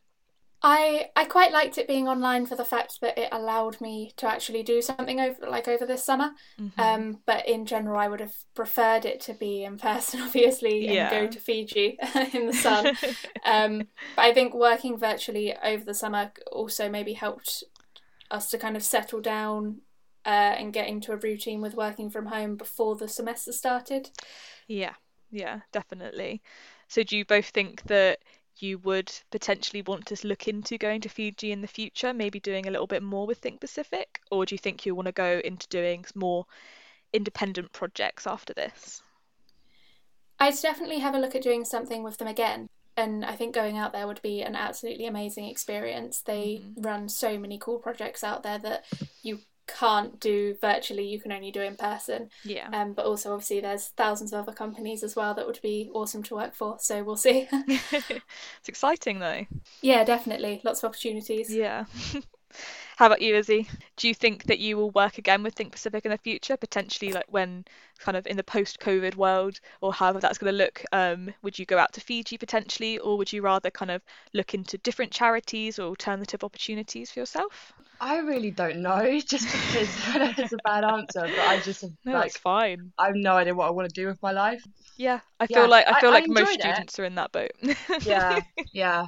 I 0.61 1.09
I 1.15 1.25
quite 1.25 1.51
liked 1.51 1.77
it 1.77 1.87
being 1.87 2.07
online 2.07 2.45
for 2.45 2.55
the 2.55 2.65
fact 2.65 2.99
that 3.01 3.17
it 3.17 3.29
allowed 3.31 3.79
me 3.81 4.11
to 4.17 4.27
actually 4.27 4.63
do 4.63 4.81
something 4.81 5.19
over 5.19 5.47
like 5.49 5.67
over 5.67 5.85
this 5.85 6.03
summer. 6.03 6.31
Mhm. 6.57 6.71
Um, 6.77 7.21
but 7.25 7.47
in 7.47 7.65
general, 7.65 7.97
I 7.97 8.07
would 8.09 8.19
have 8.19 8.35
preferred 8.53 9.05
it 9.05 9.21
to 9.21 9.33
be 9.33 9.63
in 9.63 9.77
person, 9.77 10.21
obviously, 10.23 10.87
and 10.87 11.07
Yeah. 11.07 11.09
go 11.09 11.27
to 11.27 11.39
Fiji 11.39 11.97
in 12.33 12.47
the 12.47 12.53
sun. 12.53 12.89
um, 13.45 13.87
but 14.15 14.25
I 14.25 14.33
think 14.33 14.53
working 14.53 14.97
virtually 14.97 15.55
over 15.63 15.83
the 15.85 15.93
summer 15.93 16.31
also 16.51 16.89
maybe 16.89 17.13
helped 17.13 17.63
us 18.31 18.49
to 18.51 18.57
kind 18.57 18.75
of 18.75 18.83
settle 18.83 19.21
down 19.21 19.81
uh, 20.25 20.29
and 20.29 20.73
get 20.73 20.87
into 20.87 21.11
a 21.13 21.17
routine 21.17 21.61
with 21.61 21.75
working 21.75 22.09
from 22.09 22.27
home 22.27 22.55
before 22.57 22.95
the 22.95 23.07
semester 23.07 23.51
started. 23.51 24.09
Yeah, 24.67 24.93
yeah, 25.31 25.61
definitely. 25.71 26.41
So 26.87 27.03
do 27.03 27.17
you 27.17 27.25
both 27.25 27.47
think 27.49 27.83
that 27.83 28.19
you 28.61 28.77
would 28.79 29.11
potentially 29.31 29.81
want 29.81 30.05
to 30.07 30.27
look 30.27 30.47
into 30.47 30.77
going 30.77 31.01
to 31.01 31.09
Fiji 31.09 31.51
in 31.51 31.61
the 31.61 31.67
future, 31.67 32.13
maybe 32.13 32.39
doing 32.39 32.67
a 32.67 32.71
little 32.71 32.87
bit 32.87 33.03
more 33.03 33.27
with 33.27 33.39
Think 33.39 33.59
Pacific, 33.59 34.21
or 34.31 34.45
do 34.45 34.55
you 34.55 34.59
think 34.59 34.85
you 34.85 34.95
want 34.95 35.07
to 35.07 35.11
go 35.11 35.41
into 35.43 35.67
doing 35.67 36.05
more 36.15 36.45
independent 37.13 37.71
projects 37.71 38.27
after 38.27 38.53
this? 38.53 39.01
I'd 40.39 40.55
definitely 40.61 40.99
have 40.99 41.15
a 41.15 41.19
look 41.19 41.35
at 41.35 41.43
doing 41.43 41.65
something 41.65 42.03
with 42.03 42.17
them 42.17 42.27
again. 42.27 42.67
And 42.97 43.25
I 43.25 43.35
think 43.35 43.53
going 43.53 43.77
out 43.77 43.91
there 43.91 44.07
would 44.07 44.21
be 44.21 44.41
an 44.41 44.55
absolutely 44.55 45.05
amazing 45.05 45.45
experience. 45.45 46.21
They 46.21 46.61
mm-hmm. 46.63 46.81
run 46.81 47.09
so 47.09 47.37
many 47.37 47.57
cool 47.57 47.77
projects 47.77 48.23
out 48.23 48.43
there 48.43 48.57
that 48.59 48.85
you 49.21 49.39
can't 49.67 50.19
do 50.19 50.55
virtually, 50.61 51.07
you 51.07 51.19
can 51.19 51.31
only 51.31 51.51
do 51.51 51.61
in 51.61 51.75
person. 51.75 52.29
Yeah. 52.43 52.67
Um, 52.71 52.93
but 52.93 53.05
also, 53.05 53.33
obviously, 53.33 53.61
there's 53.61 53.87
thousands 53.89 54.33
of 54.33 54.39
other 54.39 54.53
companies 54.53 55.03
as 55.03 55.15
well 55.15 55.33
that 55.33 55.45
would 55.45 55.59
be 55.61 55.89
awesome 55.93 56.23
to 56.23 56.35
work 56.35 56.53
for. 56.55 56.77
So 56.79 57.03
we'll 57.03 57.17
see. 57.17 57.47
It's 57.91 58.69
exciting 58.69 59.19
though. 59.19 59.45
yeah, 59.81 60.03
definitely. 60.03 60.61
Lots 60.63 60.83
of 60.83 60.89
opportunities. 60.89 61.53
Yeah. 61.53 61.85
How 62.97 63.05
about 63.07 63.21
you, 63.21 63.35
Izzy? 63.35 63.69
Do 63.97 64.07
you 64.07 64.13
think 64.13 64.43
that 64.45 64.59
you 64.59 64.77
will 64.77 64.91
work 64.91 65.17
again 65.17 65.43
with 65.43 65.53
Think 65.55 65.71
Pacific 65.71 66.05
in 66.05 66.11
the 66.11 66.17
future, 66.17 66.57
potentially 66.57 67.13
like 67.13 67.25
when 67.27 67.65
kind 67.99 68.17
of 68.17 68.25
in 68.27 68.37
the 68.37 68.43
post-COVID 68.43 69.15
world, 69.15 69.59
or 69.81 69.93
however 69.93 70.19
that's 70.19 70.37
going 70.37 70.51
to 70.51 70.57
look? 70.57 70.83
Um, 70.91 71.33
would 71.41 71.57
you 71.59 71.65
go 71.65 71.77
out 71.77 71.93
to 71.93 72.01
Fiji 72.01 72.37
potentially, 72.37 72.97
or 72.99 73.17
would 73.17 73.31
you 73.33 73.41
rather 73.41 73.69
kind 73.71 73.91
of 73.91 74.01
look 74.33 74.53
into 74.53 74.77
different 74.77 75.11
charities 75.11 75.79
or 75.79 75.83
alternative 75.87 76.43
opportunities 76.43 77.11
for 77.11 77.19
yourself? 77.19 77.73
I 77.99 78.17
really 78.19 78.51
don't 78.51 78.81
know, 78.81 79.19
just 79.27 79.51
because 79.51 79.97
I 80.13 80.19
know 80.19 80.33
it's 80.37 80.51
a 80.51 80.57
bad 80.59 80.83
answer, 80.83 81.29
but 81.35 81.45
I 81.47 81.57
just 81.57 81.83
No, 82.05 82.13
like 82.13 82.15
that's 82.15 82.37
fine. 82.37 82.93
I 82.97 83.07
have 83.07 83.15
no 83.15 83.35
idea 83.37 83.55
what 83.55 83.67
I 83.67 83.71
want 83.71 83.89
to 83.89 84.01
do 84.01 84.07
with 84.07 84.21
my 84.21 84.31
life. 84.31 84.63
Yeah, 84.97 85.19
I 85.39 85.47
Yeah, 85.47 85.47
feel 85.47 85.67
like 85.67 85.87
I 85.87 85.93
I- 85.93 85.95
feel 85.95 86.11
I 86.11 86.19
like 86.19 86.27
most 86.27 86.51
enjoyed 86.51 86.61
it. 86.61 86.85
students 86.85 86.99
are 86.99 87.05
in 87.05 87.15
that 87.15 87.31
boat. 87.31 87.51
Yeah, 87.99 88.41
yeah. 88.73 89.07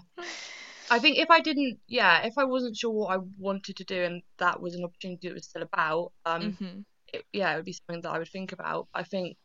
I 0.89 0.99
think 0.99 1.17
if 1.17 1.29
I 1.29 1.39
didn't, 1.41 1.79
yeah, 1.87 2.25
if 2.25 2.37
I 2.37 2.45
wasn't 2.45 2.77
sure 2.77 2.91
what 2.91 3.15
I 3.15 3.19
wanted 3.37 3.77
to 3.77 3.83
do 3.83 4.03
and 4.03 4.21
that 4.39 4.61
was 4.61 4.75
an 4.75 4.83
opportunity 4.83 5.27
that 5.27 5.33
was 5.35 5.47
still 5.47 5.63
about, 5.63 6.11
um, 6.25 6.57
hmm 6.59 6.83
it, 7.13 7.25
yeah, 7.33 7.53
it 7.53 7.57
would 7.57 7.65
be 7.65 7.73
something 7.73 8.01
that 8.01 8.11
I 8.11 8.19
would 8.19 8.29
think 8.29 8.51
about. 8.53 8.87
I 8.93 9.03
think, 9.03 9.37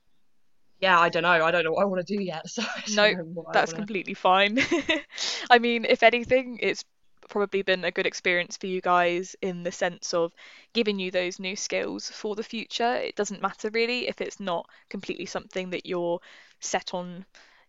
yeah, 0.81 0.99
I 0.99 1.09
don't 1.11 1.23
know. 1.23 1.31
I 1.31 1.51
don't 1.51 1.65
know 1.65 1.73
what 1.73 1.83
I 1.83 1.87
want 1.87 2.07
to 2.07 2.17
do 2.17 2.23
yet. 2.23 2.45
So 2.49 2.63
No, 2.87 3.15
That's 3.53 3.73
completely 3.73 4.15
fine. 4.15 4.59
I 5.51 5.59
mean, 5.59 5.85
if 5.85 6.03
anything, 6.03 6.59
it's 6.63 6.85
probably 7.29 7.63
been 7.63 7.85
a 7.85 7.91
good 7.91 8.07
experience 8.07 8.57
for 8.57 8.67
you 8.67 8.81
guys 8.81 9.37
in 9.43 9.63
the 9.63 9.73
sense 9.73 10.13
of 10.15 10.33
giving 10.73 10.99
you 10.99 11.11
those 11.11 11.39
new 11.39 11.57
skills 11.57 12.11
for 12.11 12.35
the 12.35 12.43
future. 12.43 12.95
It 12.97 13.17
doesn't 13.17 13.41
matter 13.43 13.71
really 13.71 14.09
if 14.09 14.21
it's 14.21 14.41
not 14.41 14.69
completely 14.91 15.27
something 15.27 15.71
that 15.71 15.87
you're 15.87 16.21
set 16.61 16.95
on 16.95 17.25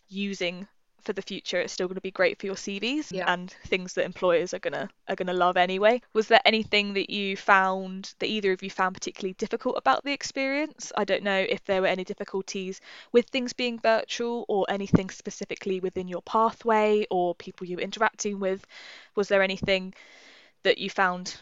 using 0.09 0.67
for 1.03 1.13
the 1.13 1.21
future 1.21 1.59
it's 1.59 1.73
still 1.73 1.87
going 1.87 1.95
to 1.95 2.01
be 2.01 2.11
great 2.11 2.39
for 2.39 2.45
your 2.45 2.55
CVs 2.55 3.11
Yeah. 3.11 3.31
and 3.31 3.51
things 3.67 3.93
that 3.93 4.05
employers 4.05 4.53
are 4.53 4.59
gonna 4.59 4.89
are 5.07 5.15
gonna 5.15 5.33
love 5.33 5.57
anyway. 5.57 6.01
Was 6.13 6.27
there 6.27 6.41
anything 6.45 6.93
that 6.93 7.09
you 7.09 7.35
found 7.37 8.13
that 8.19 8.27
either 8.27 8.51
of 8.51 8.63
you 8.63 8.69
found 8.69 8.93
particularly 8.95 9.33
difficult 9.33 9.77
about 9.77 10.03
the 10.03 10.13
experience? 10.13 10.91
I 10.97 11.03
don't 11.03 11.23
know 11.23 11.45
if 11.47 11.63
there 11.65 11.81
were 11.81 11.87
any 11.87 12.03
difficulties 12.03 12.81
with 13.11 13.27
things 13.27 13.53
being 13.53 13.79
virtual 13.79 14.45
or 14.47 14.65
anything 14.69 15.09
specifically 15.09 15.79
within 15.79 16.07
your 16.07 16.21
pathway 16.21 17.05
or 17.09 17.35
people 17.35 17.67
you 17.67 17.77
were 17.77 17.83
interacting 17.83 18.39
with. 18.39 18.65
Was 19.15 19.27
there 19.27 19.41
anything 19.43 19.93
that 20.63 20.77
you 20.77 20.89
found 20.89 21.35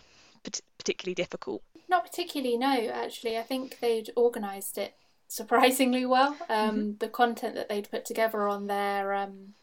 pat- 0.43 0.61
particularly 0.77 1.15
difficult? 1.15 1.61
Not 1.87 2.05
particularly, 2.05 2.57
no, 2.57 2.87
actually. 2.89 3.37
I 3.37 3.43
think 3.43 3.79
they'd 3.79 4.09
organised 4.15 4.77
it 4.77 4.95
surprisingly 5.31 6.05
well. 6.05 6.35
Um, 6.49 6.97
The 6.99 7.07
content 7.07 7.55
that 7.55 7.69
they'd 7.69 7.89
put 7.89 8.03
together 8.03 8.49
on 8.49 8.67
their, 8.67 9.13
um, 9.13 9.53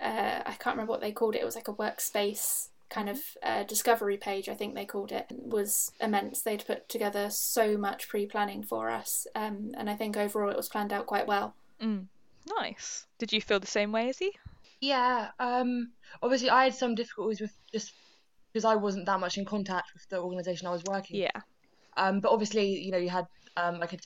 uh, 0.00 0.42
I 0.44 0.56
can't 0.58 0.76
remember 0.76 0.92
what 0.92 1.00
they 1.00 1.10
called 1.10 1.34
it, 1.34 1.40
it 1.40 1.46
was 1.46 1.56
like 1.56 1.68
a 1.68 1.74
workspace 1.74 2.68
kind 2.90 3.08
of 3.08 3.18
uh, 3.42 3.62
discovery 3.62 4.18
page, 4.18 4.48
I 4.48 4.54
think 4.54 4.74
they 4.74 4.84
called 4.84 5.12
it, 5.12 5.26
was 5.30 5.92
immense. 6.00 6.42
They'd 6.42 6.66
put 6.66 6.88
together 6.88 7.30
so 7.30 7.78
much 7.78 8.08
pre 8.08 8.26
planning 8.26 8.62
for 8.62 8.90
us, 8.90 9.26
um, 9.34 9.70
and 9.78 9.88
I 9.88 9.96
think 9.96 10.16
overall 10.16 10.50
it 10.50 10.56
was 10.56 10.68
planned 10.68 10.92
out 10.92 11.06
quite 11.06 11.26
well. 11.26 11.54
Mm. 11.80 12.06
Nice. 12.58 13.06
Did 13.18 13.32
you 13.32 13.40
feel 13.40 13.60
the 13.60 13.66
same 13.66 13.92
way, 13.92 14.08
Izzy? 14.08 14.32
Yeah, 14.80 15.28
um, 15.38 15.92
obviously 16.22 16.50
I 16.50 16.64
had 16.64 16.74
some 16.74 16.94
difficulties 16.94 17.40
with 17.40 17.54
just 17.72 17.92
because 18.52 18.64
I 18.64 18.74
wasn't 18.74 19.06
that 19.06 19.20
much 19.20 19.38
in 19.38 19.44
contact 19.44 19.94
with 19.94 20.08
the 20.08 20.20
organisation 20.20 20.66
I 20.66 20.72
was 20.72 20.82
working. 20.84 21.16
Yeah. 21.16 21.40
Um, 21.96 22.20
but 22.20 22.32
obviously, 22.32 22.66
you 22.80 22.90
know, 22.90 22.98
you 22.98 23.08
had 23.08 23.26
um 23.56 23.78
like 23.78 23.92
a 23.92 23.98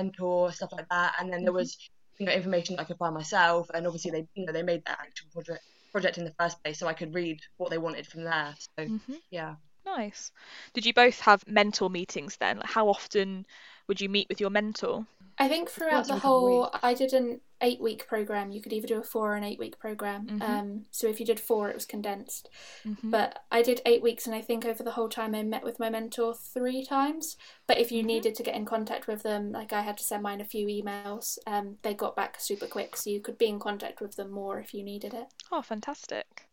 mentor 0.00 0.52
stuff 0.52 0.72
like 0.72 0.88
that, 0.90 1.14
and 1.20 1.32
then 1.32 1.44
there 1.44 1.52
Mhm. 1.58 1.64
was 1.64 1.76
you 2.18 2.26
know 2.26 2.32
information 2.32 2.76
that 2.76 2.82
I 2.82 2.84
could 2.86 2.98
find 2.98 3.14
myself, 3.14 3.68
and 3.74 3.86
obviously 3.86 4.10
they 4.12 4.26
you 4.34 4.46
know 4.46 4.52
they 4.52 4.62
made 4.62 4.82
that 4.86 4.98
actual 5.00 5.28
project 5.32 5.62
project 5.92 6.18
in 6.18 6.24
the 6.24 6.34
first 6.38 6.62
place, 6.62 6.78
so 6.78 6.86
I 6.88 6.94
could 6.94 7.14
read 7.14 7.40
what 7.58 7.70
they 7.70 7.78
wanted 7.78 8.06
from 8.06 8.24
there. 8.24 8.54
So 8.78 8.88
hmm 8.88 9.18
yeah, 9.30 9.56
Nice. 9.86 10.32
Did 10.74 10.86
you 10.86 10.94
both 10.94 11.20
have 11.20 11.46
mentor 11.46 11.90
meetings 11.90 12.36
then? 12.38 12.58
Like 12.58 12.70
how 12.70 12.88
often 12.88 13.46
would 13.88 14.00
you 14.00 14.08
meet 14.08 14.28
with 14.28 14.40
your 14.40 14.50
mentor? 14.50 15.06
I 15.40 15.48
think 15.48 15.70
throughout 15.70 16.06
the 16.06 16.18
whole, 16.18 16.70
I 16.82 16.92
did 16.94 17.12
an 17.14 17.40
eight 17.62 17.80
week 17.80 18.06
program. 18.06 18.50
You 18.50 18.60
could 18.60 18.72
either 18.74 18.86
do 18.86 18.98
a 18.98 19.02
four 19.02 19.32
or 19.32 19.36
an 19.36 19.42
eight 19.44 19.58
week 19.58 19.78
program. 19.78 20.26
Mhm. 20.26 20.42
Um, 20.42 20.86
so 20.90 21.08
if 21.08 21.18
you 21.18 21.24
did 21.26 21.40
four, 21.40 21.68
it 21.70 21.74
was 21.74 21.86
condensed. 21.86 22.48
Mhm. 22.84 23.10
But 23.10 23.42
I 23.50 23.62
did 23.62 23.80
eight 23.86 24.02
weeks, 24.02 24.26
and 24.26 24.34
I 24.34 24.42
think 24.42 24.64
over 24.66 24.82
the 24.82 24.92
whole 24.92 25.08
time 25.08 25.34
I 25.34 25.42
met 25.42 25.64
with 25.64 25.78
my 25.78 25.88
mentor 25.90 26.34
three 26.34 26.84
times. 26.84 27.36
But 27.66 27.78
if 27.78 27.90
you 27.90 28.02
Mhm. 28.02 28.06
needed 28.06 28.34
to 28.36 28.42
get 28.42 28.54
in 28.54 28.64
contact 28.66 29.06
with 29.06 29.22
them, 29.22 29.50
like 29.50 29.72
I 29.72 29.80
had 29.80 29.96
to 29.98 30.04
send 30.04 30.22
mine 30.22 30.40
a 30.42 30.44
few 30.44 30.66
emails, 30.66 31.38
um, 31.46 31.78
they 31.82 31.94
got 31.94 32.14
back 32.14 32.38
super 32.38 32.66
quick, 32.66 32.94
so 32.96 33.08
you 33.10 33.20
could 33.20 33.38
be 33.38 33.46
in 33.48 33.58
contact 33.58 34.00
with 34.02 34.16
them 34.16 34.30
more 34.30 34.60
if 34.60 34.74
you 34.74 34.82
needed 34.82 35.14
it. 35.14 35.28
Oh, 35.50 35.62
fantastic. 35.62 36.49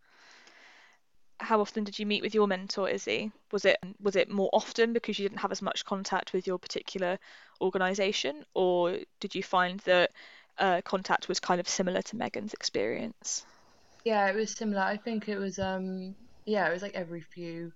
How 1.40 1.62
often 1.62 1.84
did 1.84 1.98
you 2.00 2.06
meet 2.06 2.22
with 2.22 2.34
your 2.36 2.48
mentor, 2.48 2.90
Izzy? 2.90 3.32
Was 3.52 3.66
it 3.66 3.78
was 4.00 4.16
it 4.16 4.30
more 4.30 4.50
often 4.54 4.94
because 4.94 5.18
you 5.20 5.28
didn't 5.28 5.40
have 5.42 5.52
as 5.52 5.62
much 5.62 5.86
contact 5.86 6.34
with 6.34 6.46
your 6.48 6.60
particular 6.60 7.18
organisation, 7.62 8.46
or 8.54 9.00
did 9.20 9.34
you 9.36 9.44
find 9.44 9.80
that 9.82 10.12
uh, 10.60 10.82
contact 10.84 11.28
was 11.28 11.40
kind 11.40 11.60
of 11.60 11.68
similar 11.70 12.02
to 12.04 12.16
Megan's 12.18 12.54
experience? 12.54 13.46
yeah, 14.04 14.28
it 14.30 14.36
was 14.36 14.54
similar. 14.54 14.82
I 14.82 14.98
think 14.98 15.28
it 15.28 15.38
was 15.38 15.60
um 15.60 16.16
yeah, 16.46 16.68
it 16.68 16.74
was 16.74 16.82
like 16.82 16.96
every 16.96 17.22
few 17.22 17.72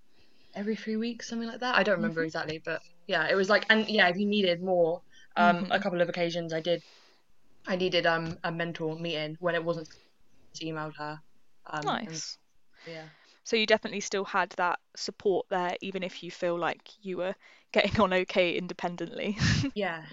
every 0.56 0.76
few 0.76 1.00
weeks, 1.00 1.28
something 1.30 1.48
like 1.50 1.62
that. 1.62 1.76
I 1.78 1.84
don't 1.84 1.98
remember 1.98 2.24
exactly, 2.24 2.62
but 2.64 2.82
yeah, 3.08 3.28
it 3.30 3.36
was 3.36 3.50
like 3.50 3.66
and 3.70 3.88
yeah, 3.90 4.10
if 4.10 4.18
you 4.18 4.28
needed 4.28 4.62
more, 4.64 5.02
um, 5.38 5.68
a 5.72 5.80
Mhm. 5.80 5.80
couple 5.80 6.02
of 6.02 6.10
occasions 6.10 6.54
I 6.54 6.62
did, 6.62 6.82
I 7.68 7.76
needed 7.78 8.06
um 8.06 8.38
a 8.44 8.52
mentor 8.52 8.98
meeting 9.00 9.38
when 9.40 9.56
it 9.56 9.64
wasn't 9.64 9.90
emailed 10.64 10.96
her. 10.98 11.20
Um, 11.68 12.00
and- 12.08 12.22
Nice. 12.22 12.38
yeah. 12.86 13.10
So 13.44 13.56
you 13.56 13.66
definitely 13.66 14.02
still 14.02 14.26
had 14.26 14.50
that 14.52 14.80
support 14.96 15.48
there, 15.50 15.76
even 15.82 16.04
if 16.04 16.24
you 16.24 16.32
feel 16.32 16.58
like 16.58 16.90
you 17.02 17.18
were 17.18 17.36
getting 17.72 18.00
on 18.02 18.14
okay 18.14 18.58
independently. 18.58 19.38
Yeah. 19.74 20.04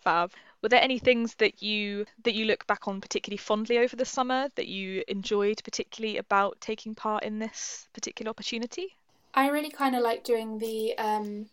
Fab. 0.00 0.32
Were 0.62 0.68
there 0.68 0.82
any 0.82 0.98
things 0.98 1.34
that 1.36 1.62
you 1.62 2.06
that 2.24 2.34
you 2.34 2.44
look 2.44 2.66
back 2.66 2.86
on 2.88 3.00
particularly 3.00 3.38
fondly 3.38 3.78
over 3.78 3.96
the 3.96 4.04
summer 4.04 4.48
that 4.56 4.68
you 4.68 5.02
enjoyed 5.08 5.62
particularly 5.64 6.18
about 6.18 6.60
taking 6.60 6.94
part 6.94 7.24
in 7.24 7.38
this 7.38 7.88
particular 7.92 8.30
opportunity? 8.30 8.96
I 9.34 9.48
really 9.48 9.70
kind 9.70 9.94
of 9.94 10.02
like 10.02 10.24
doing 10.24 10.58
the 10.58 10.96
um, 10.98 11.50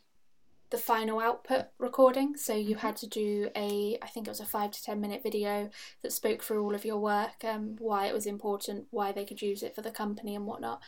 the 0.70 0.78
final 0.78 1.20
output 1.20 1.66
recording. 1.80 2.38
So 2.38 2.54
you 2.56 2.76
had 2.76 2.96
to 2.98 3.08
do 3.08 3.50
a, 3.56 3.98
I 4.02 4.08
think 4.08 4.28
it 4.28 4.32
was 4.32 4.40
a 4.40 4.46
five 4.46 4.72
to 4.72 4.84
ten 4.84 5.02
minute 5.02 5.24
video 5.24 5.70
that 6.02 6.12
spoke 6.14 6.44
through 6.44 6.64
all 6.64 6.76
of 6.76 6.86
your 6.86 7.00
work, 7.00 7.44
um, 7.44 7.76
why 7.80 8.06
it 8.06 8.14
was 8.14 8.26
important, 8.26 8.86
why 8.92 9.12
they 9.12 9.26
could 9.26 9.42
use 9.42 9.64
it 9.64 9.76
for 9.76 9.82
the 9.82 9.92
company 9.92 10.36
and 10.36 10.46
whatnot. 10.46 10.82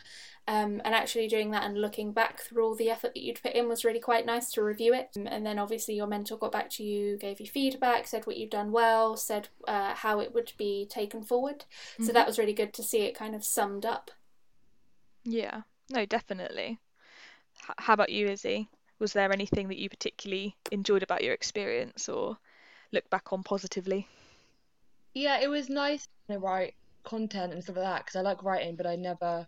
Um, 0.48 0.80
and 0.84 0.94
actually 0.94 1.28
doing 1.28 1.50
that 1.52 1.64
and 1.64 1.80
looking 1.80 2.12
back 2.12 2.40
through 2.40 2.64
all 2.64 2.74
the 2.74 2.90
effort 2.90 3.14
that 3.14 3.22
you'd 3.22 3.42
put 3.42 3.54
in 3.54 3.68
was 3.68 3.84
really 3.84 4.00
quite 4.00 4.26
nice 4.26 4.50
to 4.52 4.62
review 4.62 4.94
it. 4.94 5.10
Um, 5.16 5.26
And 5.26 5.46
then 5.46 5.58
obviously 5.58 5.94
your 5.94 6.06
mentor 6.06 6.38
got 6.38 6.52
back 6.52 6.70
to 6.70 6.84
you, 6.84 7.16
gave 7.16 7.40
you 7.40 7.46
feedback, 7.46 8.06
said 8.06 8.26
what 8.26 8.36
you'd 8.36 8.50
done 8.50 8.72
well, 8.72 9.16
said 9.16 9.48
uh, 9.68 9.94
how 9.94 10.20
it 10.20 10.34
would 10.34 10.52
be 10.58 10.86
taken 10.86 11.22
forward. 11.22 11.64
So 12.00 12.12
that 12.12 12.26
was 12.26 12.38
really 12.38 12.52
good 12.52 12.72
to 12.74 12.82
see 12.82 13.02
it 13.02 13.14
kind 13.14 13.34
of 13.34 13.44
summed 13.44 13.84
up. 13.86 14.10
Yeah, 15.24 15.62
no, 15.90 16.06
definitely. 16.06 16.78
H- 17.68 17.74
how 17.78 17.94
about 17.94 18.10
you, 18.12 18.28
Izzy? 18.28 18.68
Was 19.02 19.12
there 19.12 19.32
anything 19.32 19.68
that 19.68 19.78
you 19.78 19.90
particularly 19.90 20.56
enjoyed 20.70 21.02
about 21.02 21.24
your 21.24 21.34
experience 21.34 22.08
or 22.08 22.38
look 22.92 23.10
back 23.10 23.32
on 23.32 23.42
positively? 23.42 24.08
Yeah, 25.14 25.40
it 25.40 25.48
was 25.48 25.68
nice 25.68 26.06
to 26.30 26.38
write 26.38 26.74
content 27.04 27.52
and 27.52 27.62
stuff 27.62 27.76
like 27.76 27.84
that 27.84 28.04
because 28.06 28.16
I 28.16 28.20
like 28.22 28.42
writing, 28.44 28.76
but 28.76 28.86
I 28.86 28.96
never 28.96 29.46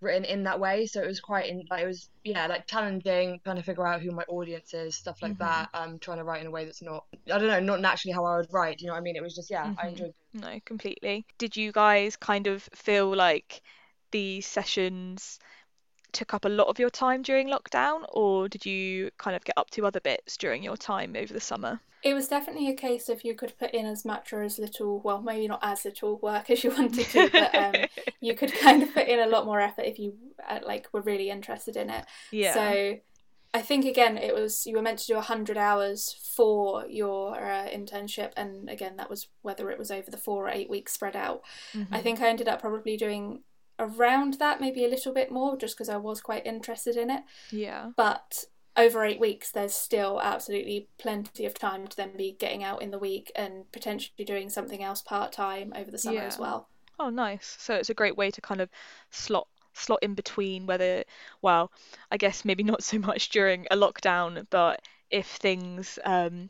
written 0.00 0.24
in 0.24 0.44
that 0.44 0.60
way. 0.60 0.86
So 0.86 1.02
it 1.02 1.06
was 1.06 1.20
quite 1.20 1.48
in 1.48 1.64
like 1.70 1.82
it 1.82 1.86
was 1.86 2.10
yeah 2.24 2.46
like 2.46 2.66
challenging, 2.68 3.40
trying 3.44 3.56
to 3.56 3.62
figure 3.64 3.86
out 3.86 4.02
who 4.02 4.12
my 4.12 4.24
audience 4.28 4.74
is, 4.74 4.96
stuff 4.96 5.22
like 5.22 5.38
Mhm. 5.38 5.38
that. 5.38 5.70
Um, 5.74 5.98
trying 6.00 6.18
to 6.18 6.24
write 6.24 6.42
in 6.42 6.48
a 6.48 6.52
way 6.52 6.64
that's 6.64 6.82
not 6.82 7.04
I 7.32 7.38
don't 7.38 7.48
know, 7.48 7.60
not 7.60 7.80
naturally 7.80 8.14
how 8.14 8.24
I 8.26 8.38
would 8.38 8.52
write. 8.52 8.80
You 8.80 8.88
know 8.88 8.94
what 8.94 9.00
I 9.00 9.02
mean? 9.02 9.16
It 9.16 9.22
was 9.22 9.36
just 9.36 9.50
yeah, 9.50 9.70
I 9.78 9.88
Mhm. 9.88 9.88
enjoyed. 9.88 10.14
No, 10.32 10.60
completely. 10.64 11.26
Did 11.38 11.56
you 11.56 11.72
guys 11.72 12.16
kind 12.16 12.46
of 12.46 12.62
feel 12.74 13.14
like 13.14 13.62
the 14.12 14.40
sessions 14.40 15.38
took 16.16 16.34
up 16.34 16.44
a 16.44 16.48
lot 16.48 16.68
of 16.68 16.78
your 16.78 16.90
time 16.90 17.22
during 17.22 17.48
lockdown, 17.48 18.04
or 18.12 18.48
did 18.48 18.64
you 18.66 19.10
kind 19.18 19.36
of 19.36 19.44
get 19.44 19.56
up 19.56 19.70
to 19.70 19.86
other 19.86 20.00
bits 20.00 20.36
during 20.36 20.62
your 20.62 20.76
time 20.76 21.14
over 21.16 21.32
the 21.32 21.40
summer? 21.40 21.80
It 22.02 22.14
was 22.14 22.28
definitely 22.28 22.68
a 22.70 22.74
case 22.74 23.08
of 23.08 23.24
you 23.24 23.34
could 23.34 23.58
put 23.58 23.72
in 23.72 23.84
as 23.86 24.04
much 24.04 24.32
or 24.32 24.42
as 24.42 24.58
little, 24.58 25.00
well, 25.00 25.20
maybe 25.20 25.48
not 25.48 25.60
as 25.62 25.84
little 25.84 26.18
work 26.18 26.50
as 26.50 26.64
you 26.64 26.70
wanted 26.70 27.06
to, 27.06 27.28
but 27.30 27.54
um, 27.54 27.74
you 28.20 28.34
could 28.34 28.52
kind 28.54 28.82
of 28.82 28.94
put 28.94 29.08
in 29.08 29.18
a 29.20 29.26
lot 29.26 29.44
more 29.44 29.60
effort 29.60 29.84
if 29.86 29.98
you 29.98 30.14
uh, 30.48 30.60
like 30.64 30.88
were 30.92 31.00
really 31.00 31.30
interested 31.30 31.76
in 31.76 31.90
it. 31.90 32.04
Yeah. 32.30 32.54
So 32.54 32.98
I 33.54 33.62
think 33.62 33.84
again, 33.86 34.18
it 34.18 34.34
was 34.34 34.66
you 34.66 34.76
were 34.76 34.82
meant 34.82 34.98
to 35.00 35.06
do 35.06 35.20
hundred 35.20 35.56
hours 35.56 36.14
for 36.36 36.86
your 36.86 37.34
uh, 37.36 37.68
internship, 37.68 38.32
and 38.36 38.68
again, 38.68 38.96
that 38.96 39.10
was 39.10 39.28
whether 39.42 39.70
it 39.70 39.78
was 39.78 39.90
over 39.90 40.10
the 40.10 40.18
four 40.18 40.46
or 40.46 40.50
eight 40.50 40.70
weeks 40.70 40.92
spread 40.92 41.16
out. 41.16 41.42
I 41.74 41.78
Mhm. 41.78 42.02
think 42.02 42.20
I 42.20 42.28
ended 42.28 42.48
up 42.48 42.60
probably 42.60 42.96
doing 42.96 43.42
around 43.78 44.34
that, 44.34 44.60
maybe 44.60 44.84
a 44.84 44.88
little 44.88 45.12
bit 45.12 45.30
more, 45.30 45.56
just 45.56 45.76
because 45.76 45.88
I 45.88 45.96
was 45.96 46.20
quite 46.20 46.46
interested 46.46 46.96
in 46.96 47.10
it 47.10 47.22
Yeah. 47.50 47.90
but 47.96 48.44
over 48.76 49.04
eight 49.04 49.20
weeks 49.20 49.50
there's 49.52 49.74
still 49.74 50.20
absolutely 50.20 50.88
plenty 50.98 51.46
of 51.46 51.54
time 51.54 51.86
to 51.88 51.96
then 51.96 52.16
be 52.16 52.32
getting 52.38 52.62
out 52.62 52.82
in 52.82 52.90
the 52.90 52.98
week 52.98 53.32
and 53.34 53.70
potentially 53.72 54.24
doing 54.24 54.50
something 54.50 54.82
else 54.82 55.00
part-time 55.02 55.72
over 55.74 55.90
the 55.90 55.98
summer 55.98 56.20
as 56.20 56.38
well 56.38 56.68
Oh, 56.98 57.10
nice. 57.10 57.56
So 57.60 57.74
it's 57.74 57.90
a 57.90 57.94
great 57.94 58.16
way 58.16 58.30
to 58.30 58.40
kind 58.40 58.60
of 58.60 58.70
slot 59.10 59.48
slot 59.74 59.98
in 60.02 60.14
between 60.14 60.64
whether, 60.66 61.04
well, 61.42 61.70
I 62.10 62.16
guess 62.16 62.44
maybe 62.44 62.62
not 62.62 62.82
so 62.82 62.98
much 63.10 63.28
during 63.28 63.66
a 63.70 63.76
lockdown, 63.76 64.46
but 64.48 64.80
if 65.10 65.26
things 65.26 65.98
um, 66.04 66.48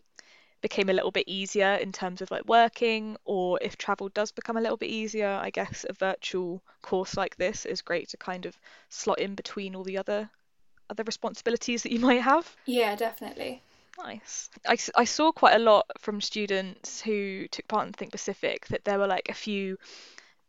became 0.60 0.88
a 0.88 0.92
little 0.92 1.10
bit 1.10 1.28
easier 1.28 1.74
in 1.74 1.92
terms 1.92 2.20
of 2.22 2.30
like 2.30 2.46
working, 2.46 3.16
or 3.24 3.58
if 3.62 3.76
travel 3.76 4.08
does 4.10 4.32
become 4.32 4.56
a 4.56 4.60
little 4.60 4.76
bit 4.76 4.90
easier, 4.90 5.28
I 5.28 5.50
guess 5.50 5.84
a 5.88 5.92
virtual 5.92 6.62
course 6.82 7.16
like 7.16 7.36
this 7.36 7.64
is 7.66 7.82
great 7.82 8.08
to 8.10 8.16
kind 8.16 8.46
of 8.46 8.58
slot 8.88 9.18
in 9.20 9.34
between 9.34 9.74
all 9.74 9.84
the 9.84 9.98
other 9.98 10.30
other 10.90 11.04
responsibilities 11.04 11.82
that 11.82 11.92
you 11.92 11.98
might 12.08 12.22
have. 12.22 12.56
yeah 12.66 12.94
definitely 12.96 13.62
Nice. 13.98 14.50
I, 14.66 14.76
I 14.94 15.04
saw 15.04 15.32
quite 15.32 15.54
a 15.56 15.58
lot 15.58 15.86
from 15.98 16.20
students 16.20 17.00
who 17.00 17.48
took 17.48 17.66
part 17.68 17.86
in 17.86 17.92
Think 17.92 18.12
Pacific 18.12 18.66
that 18.68 18.84
there 18.84 18.98
were 18.98 19.06
like 19.06 19.28
a 19.28 19.34
few 19.34 19.78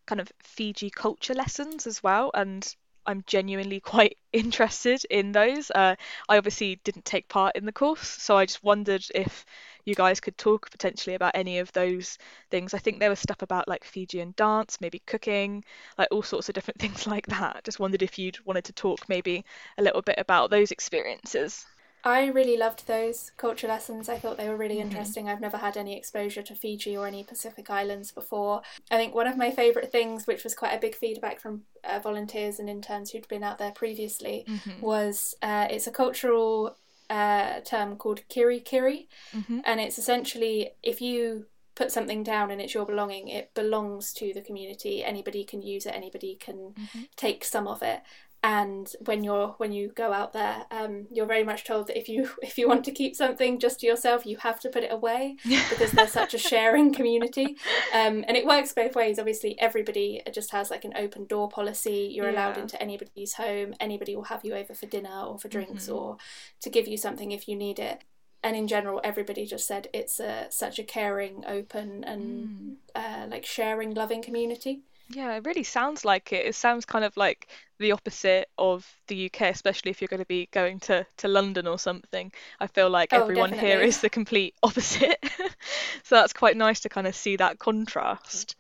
kind 0.06 0.22
of 0.22 0.32
Fiji 0.44 0.90
culture 0.90 1.34
lessons 1.34 1.88
as 1.88 2.04
well, 2.04 2.32
and 2.34 2.76
I'm 3.08 3.24
genuinely 3.26 3.80
quite 3.80 4.18
interested 4.34 5.04
in 5.10 5.32
those. 5.32 5.72
Uh, 5.72 5.96
I 6.30 6.38
obviously 6.38 6.76
didn't 6.84 7.06
take 7.06 7.28
part 7.30 7.56
in 7.56 7.66
the 7.66 7.72
course, 7.72 8.08
so 8.08 8.38
I 8.38 8.46
just 8.46 8.64
wondered 8.64 9.06
if 9.16 9.46
you 9.86 9.96
guys 9.96 10.20
could 10.20 10.38
talk 10.38 10.70
potentially 10.70 11.16
about 11.16 11.32
any 11.36 11.60
of 11.60 11.72
those 11.72 12.18
things. 12.52 12.74
I 12.74 12.80
think 12.80 13.00
there 13.00 13.10
was 13.10 13.20
stuff 13.20 13.42
about 13.42 13.68
like 13.68 13.84
Fijian 13.86 14.34
dance, 14.38 14.80
maybe 14.82 15.00
cooking, 15.00 15.64
like 15.98 16.10
all 16.12 16.24
sorts 16.24 16.50
of 16.50 16.56
different 16.56 16.80
things 16.82 17.08
like 17.08 17.26
that. 17.28 17.64
Just 17.64 17.80
wondered 17.80 18.04
if 18.04 18.20
you'd 18.20 18.46
wanted 18.46 18.66
to 18.66 18.74
talk 18.74 19.08
maybe 19.10 19.46
a 19.78 19.82
little 19.84 20.02
bit 20.02 20.16
about 20.20 20.50
those 20.52 20.72
experiences. 20.72 21.66
I 22.08 22.28
really 22.28 22.56
loved 22.56 22.88
those 22.88 23.32
culture 23.36 23.68
lessons. 23.68 24.08
I 24.08 24.18
thought 24.18 24.38
they 24.38 24.48
were 24.48 24.56
really 24.56 24.78
Mhm. 24.78 24.82
interesting. 24.88 25.28
I've 25.28 25.42
never 25.42 25.58
had 25.58 25.76
any 25.76 25.98
exposure 25.98 26.42
to 26.44 26.56
Fiji 26.56 26.96
or 26.96 27.06
any 27.06 27.24
Pacific 27.24 27.70
Islands 27.70 28.12
before. 28.14 28.62
I 28.90 28.96
think 28.96 29.14
one 29.14 29.28
of 29.28 29.36
my 29.36 29.52
favourite 29.52 29.92
things, 29.92 30.26
which 30.26 30.46
was 30.46 30.56
quite 30.56 30.74
a 30.74 30.80
big 30.80 30.96
feedback 30.96 31.40
from 31.42 31.66
uh, 31.84 32.00
volunteers 32.00 32.60
and 32.60 32.70
interns 32.70 33.12
who'd 33.12 33.28
been 33.28 33.44
out 33.44 33.58
there 33.58 33.72
previously, 33.72 34.46
Mhm. 34.48 34.80
was 34.82 35.36
uh, 35.42 35.68
it's 35.70 35.88
a 35.88 35.92
cultural 35.92 36.78
uh, 37.10 37.60
term 37.62 37.96
called 37.98 38.22
kerekere, 38.30 39.08
Mhm. 39.34 39.62
and 39.66 39.80
it's 39.82 39.98
essentially 39.98 40.72
if 40.84 41.02
you 41.02 41.46
put 41.76 41.92
something 41.92 42.24
down 42.24 42.52
and 42.52 42.60
it's 42.60 42.74
your 42.74 42.86
belonging, 42.86 43.28
it 43.28 43.54
belongs 43.54 44.12
to 44.12 44.34
the 44.34 44.42
community. 44.42 45.04
Anybody 45.04 45.44
can 45.46 45.62
use 45.62 45.86
it. 45.86 45.94
Anybody 45.96 46.36
can 46.36 46.74
Mhm. 46.74 47.08
take 47.16 47.46
some 47.46 47.68
of 47.68 47.84
it. 47.84 48.02
And 48.50 48.90
when 49.04 49.26
you're 49.26 49.50
when 49.58 49.74
you 49.74 49.90
go 49.90 50.14
out 50.14 50.32
there, 50.32 50.66
um, 50.72 51.06
you're 51.12 51.26
very 51.26 51.44
much 51.44 51.66
told 51.66 51.88
that 51.88 51.98
if 51.98 52.08
you 52.08 52.30
if 52.42 52.58
you 52.58 52.66
want 52.68 52.86
to 52.86 52.92
keep 52.92 53.14
something 53.14 53.60
just 53.60 53.82
to 53.82 53.88
yourself, 53.88 54.26
you 54.26 54.38
have 54.38 54.60
to 54.62 54.70
put 54.70 54.84
it 54.86 54.92
away 55.00 55.36
because 55.44 55.92
they're 55.92 56.08
such 56.08 56.34
a 56.34 56.38
sharing 56.38 56.94
community. 56.94 57.58
Um, 57.94 58.24
and 58.28 58.38
it 58.38 58.46
works 58.46 58.72
both 58.72 58.96
ways. 58.96 59.20
Obviously, 59.20 59.60
everybody 59.60 60.22
just 60.32 60.52
has 60.52 60.72
like 60.72 60.86
an 60.86 60.94
open 60.96 61.26
door 61.26 61.50
policy. 61.50 62.10
You're 62.16 62.30
allowed 62.30 62.58
into 62.58 62.82
anybody's 62.82 63.34
home. 63.34 63.74
Anybody 63.82 64.16
will 64.16 64.24
have 64.34 64.46
you 64.46 64.54
over 64.56 64.74
for 64.74 64.86
dinner 64.86 65.24
or 65.28 65.38
for 65.38 65.50
drinks 65.50 65.88
Mhm. 65.90 65.96
or 65.96 66.18
to 66.62 66.70
give 66.70 66.88
you 66.88 66.96
something 66.98 67.32
if 67.34 67.50
you 67.50 67.56
need 67.58 67.80
it. 67.80 68.02
And 68.44 68.56
in 68.56 68.68
general, 68.70 69.02
everybody 69.04 69.46
just 69.46 69.68
said 69.68 69.90
it's 69.94 70.22
a, 70.22 70.48
such 70.52 70.80
a 70.80 70.84
caring, 70.84 71.44
open, 71.46 72.04
and 72.06 72.24
Mm. 72.48 72.76
uh, 72.96 73.26
like 73.28 73.46
sharing, 73.46 73.94
loving 73.94 74.22
community. 74.22 74.84
Yeah, 75.10 75.36
it 75.36 75.46
really 75.46 75.64
sounds 75.64 76.04
like 76.04 76.34
it. 76.34 76.46
It 76.46 76.56
sounds 76.56 76.86
kind 76.86 77.06
of 77.06 77.16
like 77.16 77.48
the 77.80 77.94
opposite 77.94 78.50
of 78.58 78.86
the 79.08 79.16
UK, 79.16 79.50
especially 79.50 79.92
if 79.92 80.02
you're 80.02 80.08
going 80.10 80.20
to 80.22 80.26
be 80.26 80.48
going 80.52 80.80
to, 80.82 81.06
to 81.18 81.28
London 81.30 81.66
or 81.66 81.80
something. 81.80 82.32
I 82.60 82.68
feel 82.68 82.90
like 82.90 83.12
Oh, 83.12 83.32
everyone 83.34 83.54
here 83.54 83.82
definitely. 83.82 83.82
is 83.82 84.00
the 84.02 84.10
complete 84.10 84.56
opposite. 84.64 85.20
So 86.04 86.16
that's 86.16 86.32
quite 86.34 86.56
nice 86.56 86.80
to 86.82 86.90
kind 86.90 87.06
of 87.06 87.16
see 87.16 87.36
that 87.36 87.60
contrast. 87.60 88.56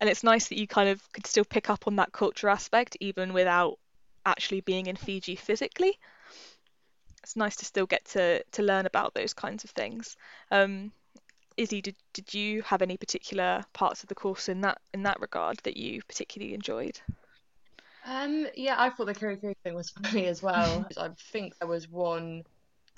And 0.00 0.10
it's 0.10 0.24
nice 0.24 0.48
that 0.48 0.58
you 0.58 0.66
kind 0.66 0.88
of 0.90 1.02
could 1.12 1.26
still 1.26 1.44
pick 1.44 1.70
up 1.70 1.86
on 1.86 1.96
that 1.96 2.12
culture 2.12 2.48
aspect 2.48 2.96
even 3.00 3.32
without 3.32 3.78
actually 4.26 4.60
being 4.62 4.86
in 4.86 4.96
Fiji 4.96 5.36
physically. 5.36 5.98
It's 7.22 7.34
nice 7.36 7.56
to 7.56 7.64
still 7.64 7.86
get 7.86 8.04
to, 8.06 8.42
to 8.52 8.62
learn 8.62 8.84
about 8.86 9.14
those 9.14 9.32
kinds 9.34 9.64
of 9.64 9.70
things. 9.70 10.16
Um, 10.50 10.92
Izzy, 11.60 11.82
did, 11.82 11.96
did 12.14 12.32
you 12.32 12.62
have 12.62 12.80
any 12.82 12.96
particular 12.96 13.64
parts 13.72 14.02
of 14.02 14.08
the 14.08 14.14
course 14.14 14.48
in 14.48 14.62
that 14.62 14.80
in 14.94 15.02
that 15.02 15.20
regard 15.20 15.58
that 15.64 15.76
you 15.76 16.02
particularly 16.02 16.54
enjoyed? 16.54 17.00
Um, 18.04 18.46
yeah, 18.54 18.76
I 18.78 18.90
thought 18.90 19.06
the 19.06 19.14
kerekere 19.14 19.54
thing 19.62 19.74
was 19.74 19.90
funny 20.12 20.26
as 20.26 20.42
well. 20.42 20.86
I 20.96 21.10
think 21.32 21.54
there 21.58 21.68
was 21.68 21.88
one 21.88 22.44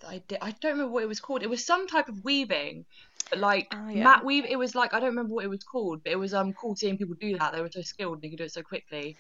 that 0.01 0.09
I 0.09 0.19
did. 0.29 0.39
I 0.43 0.53
don't 0.53 0.73
remember 0.73 0.93
what 0.93 1.05
it 1.05 1.09
was 1.09 1.21
called. 1.21 1.43
It 1.43 1.51
was 1.51 1.65
some 1.67 1.87
type 1.89 2.09
of 2.09 2.25
weaving, 2.25 2.87
but 3.31 3.39
like 3.41 3.69
Oh, 3.73 3.89
yeah. 3.89 4.05
mat 4.05 4.25
weave. 4.25 4.45
It 4.45 4.57
was 4.59 4.75
like 4.75 4.95
I 4.95 5.01
don't 5.01 5.11
remember 5.11 5.35
what 5.35 5.45
it 5.45 5.49
was 5.51 5.65
called, 5.65 6.03
but 6.05 6.13
it 6.13 6.19
was 6.19 6.35
um 6.35 6.53
cool 6.55 6.77
seeing 6.77 6.99
people 6.99 7.17
do 7.21 7.39
that. 7.39 7.53
They 7.53 7.61
were 7.63 7.71
so 7.73 7.83
skilled. 7.83 8.15
and 8.15 8.23
They 8.23 8.31
could 8.31 8.39
do 8.39 8.45
it 8.45 8.53
so 8.53 8.63
quickly. 8.63 9.19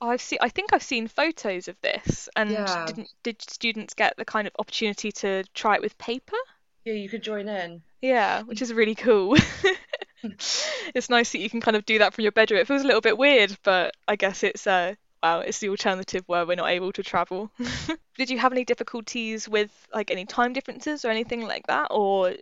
I've 0.00 0.22
seen 0.22 0.38
I 0.40 0.48
think 0.48 0.72
I've 0.72 0.82
seen 0.82 1.06
photos 1.06 1.68
of 1.68 1.78
this 1.82 2.30
and 2.34 2.64
Yeah. 2.64 2.86
didn't 2.86 3.10
did 3.22 3.42
students 3.42 3.92
get 3.94 4.16
the 4.16 4.24
kind 4.24 4.46
of 4.46 4.54
opportunity 4.58 5.12
to 5.12 5.44
try 5.54 5.74
it 5.74 5.82
with 5.82 5.98
paper? 5.98 6.36
Yeah, 6.86 6.94
you 6.94 7.08
could 7.10 7.22
join 7.22 7.48
in. 7.50 7.82
Yeah, 8.00 8.42
which 8.42 8.62
is 8.62 8.72
really 8.72 8.94
cool. 8.94 9.36
It's 10.94 11.10
nice 11.10 11.32
that 11.32 11.38
you 11.38 11.50
can 11.50 11.60
kind 11.60 11.76
of 11.76 11.84
do 11.86 11.98
that 11.98 12.14
from 12.14 12.22
your 12.22 12.32
bedroom. 12.32 12.60
It 12.60 12.66
feels 12.66 12.82
a 12.82 12.86
little 12.86 13.00
bit 13.00 13.18
weird, 13.18 13.56
but 13.62 13.94
I 14.08 14.16
guess 14.16 14.42
it's 14.42 14.66
uh 14.66 14.94
wow, 15.22 15.40
it's 15.40 15.58
the 15.58 15.68
alternative 15.68 16.24
where 16.26 16.46
we're 16.46 16.56
not 16.56 16.70
able 16.70 16.92
to 16.92 17.02
travel. 17.02 17.50
Did 18.16 18.30
you 18.30 18.38
have 18.38 18.52
any 18.52 18.64
difficulties 18.64 19.48
with 19.48 19.70
like 19.94 20.10
any 20.10 20.24
time 20.24 20.52
differences 20.52 21.04
or 21.04 21.10
anything 21.10 21.42
like 21.42 21.66
that, 21.68 21.88
or 21.90 22.34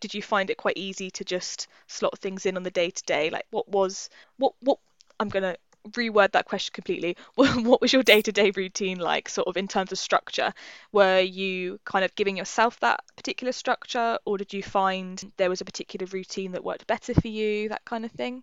did 0.00 0.14
you 0.14 0.22
find 0.22 0.50
it 0.50 0.56
quite 0.58 0.76
easy 0.76 1.10
to 1.12 1.24
just 1.24 1.66
slot 1.86 2.18
things 2.18 2.46
in 2.46 2.56
on 2.56 2.62
the 2.62 2.70
day 2.70 2.90
to 2.90 3.02
day? 3.04 3.30
Like 3.30 3.46
what 3.50 3.68
was 3.68 4.10
what 4.38 4.54
what 4.60 4.78
I'm 5.20 5.28
gonna 5.28 5.56
reword 5.92 6.32
that 6.32 6.46
question 6.46 6.72
completely. 6.72 7.16
What 7.36 7.80
was 7.80 7.92
your 7.92 8.02
day 8.02 8.22
to 8.22 8.32
day 8.32 8.50
routine 8.54 8.98
like, 8.98 9.28
sort 9.28 9.48
of 9.48 9.56
in 9.56 9.68
terms 9.68 9.92
of 9.92 9.98
structure? 9.98 10.52
Were 10.92 11.20
you 11.20 11.80
kind 11.84 12.04
of 12.04 12.14
giving 12.14 12.36
yourself 12.36 12.78
that 12.80 13.00
particular 13.16 13.52
structure, 13.52 14.18
or 14.24 14.38
did 14.38 14.52
you 14.52 14.62
find 14.62 15.32
there 15.36 15.50
was 15.50 15.60
a 15.60 15.64
particular 15.64 16.06
routine 16.06 16.52
that 16.52 16.64
worked 16.64 16.86
better 16.86 17.14
for 17.14 17.28
you, 17.28 17.68
that 17.68 17.84
kind 17.84 18.04
of 18.04 18.12
thing? 18.12 18.42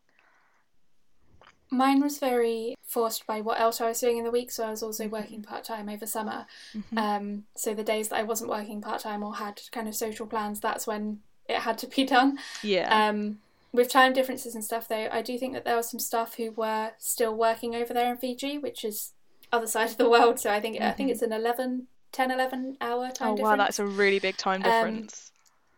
Mine 1.72 2.00
was 2.00 2.20
very 2.20 2.76
forced 2.84 3.26
by 3.26 3.42
what 3.42 3.60
else 3.60 3.82
I 3.82 3.88
was 3.88 4.00
doing 4.00 4.18
in 4.18 4.24
the 4.24 4.32
week, 4.32 4.52
so 4.52 4.66
I 4.66 4.70
was 4.70 4.84
also 4.84 5.08
working 5.08 5.42
part 5.42 5.64
time 5.64 5.90
over 5.90 6.06
summer. 6.06 6.46
Mhm. 6.74 6.98
Um, 6.98 7.46
so 7.56 7.74
the 7.74 7.84
days 7.84 8.10
that 8.10 8.18
I 8.18 8.24
wasn't 8.24 8.52
working 8.52 8.82
part 8.82 9.02
time 9.02 9.24
or 9.24 9.36
had 9.36 9.60
kind 9.72 9.88
of 9.88 9.96
social 9.96 10.28
plans, 10.28 10.60
that's 10.60 10.86
when 10.86 11.22
it 11.48 11.58
had 11.58 11.78
to 11.80 11.88
be 11.88 12.04
done. 12.16 12.40
Yeah. 12.62 13.10
Um, 13.10 13.40
with 13.76 13.90
time 13.90 14.14
differences 14.14 14.56
and 14.56 14.64
stuff, 14.64 14.88
though, 14.88 15.08
I 15.12 15.22
do 15.22 15.38
think 15.38 15.54
that 15.54 15.66
there 15.66 15.76
were 15.76 15.84
some 15.84 16.00
staff 16.00 16.36
who 16.36 16.52
were 16.52 16.94
still 16.98 17.36
working 17.36 17.76
over 17.76 17.94
there 17.94 18.12
in 18.12 18.18
Fiji, 18.18 18.58
which 18.58 18.84
is 18.84 19.14
other 19.52 19.68
side 19.68 19.90
of 19.92 19.98
the 19.98 20.10
world. 20.10 20.40
So 20.40 20.52
I 20.52 20.60
think 20.62 20.82
I 20.82 20.92
think 20.94 21.10
Mhm. 21.10 21.12
it's 21.12 21.22
an 21.22 21.34
11, 21.34 21.88
10, 22.12 22.32
11 22.32 22.78
hour 22.82 23.12
time 23.12 23.30
oh 23.30 23.36
difference. 23.36 23.50
wow, 23.52 23.56
that's 23.58 23.80
a 23.80 23.86
really 23.86 24.20
big 24.20 24.38
time 24.38 24.62
Um, 24.64 24.64
difference. 24.64 25.32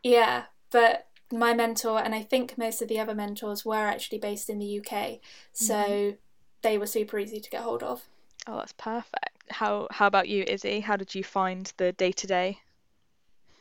Yeah, 0.03 0.45
but 0.71 1.07
my 1.31 1.53
mentor 1.53 1.99
and 2.03 2.15
I 2.15 2.23
think 2.23 2.57
most 2.57 2.81
of 2.81 2.88
the 2.89 2.99
other 2.99 3.15
mentors 3.15 3.65
were 3.65 3.88
actually 3.88 4.19
based 4.19 4.49
in 4.49 4.60
the 4.60 4.65
UK, 4.65 5.21
so 5.53 5.73
Mm-hmm. 5.73 6.17
they 6.63 6.77
were 6.77 6.88
super 6.88 7.19
easy 7.19 7.39
to 7.39 7.49
get 7.49 7.63
hold 7.63 7.83
of. 7.83 8.10
Oh, 8.47 8.57
that's 8.57 8.73
perfect. 8.73 9.43
How 9.51 9.88
how 9.91 10.07
about 10.07 10.27
you, 10.27 10.43
Izzy? 10.47 10.79
How 10.81 10.95
did 10.97 11.13
you 11.15 11.23
find 11.23 11.71
the 11.77 11.91
day 11.93 12.12
to 12.13 12.27
day? 12.27 12.62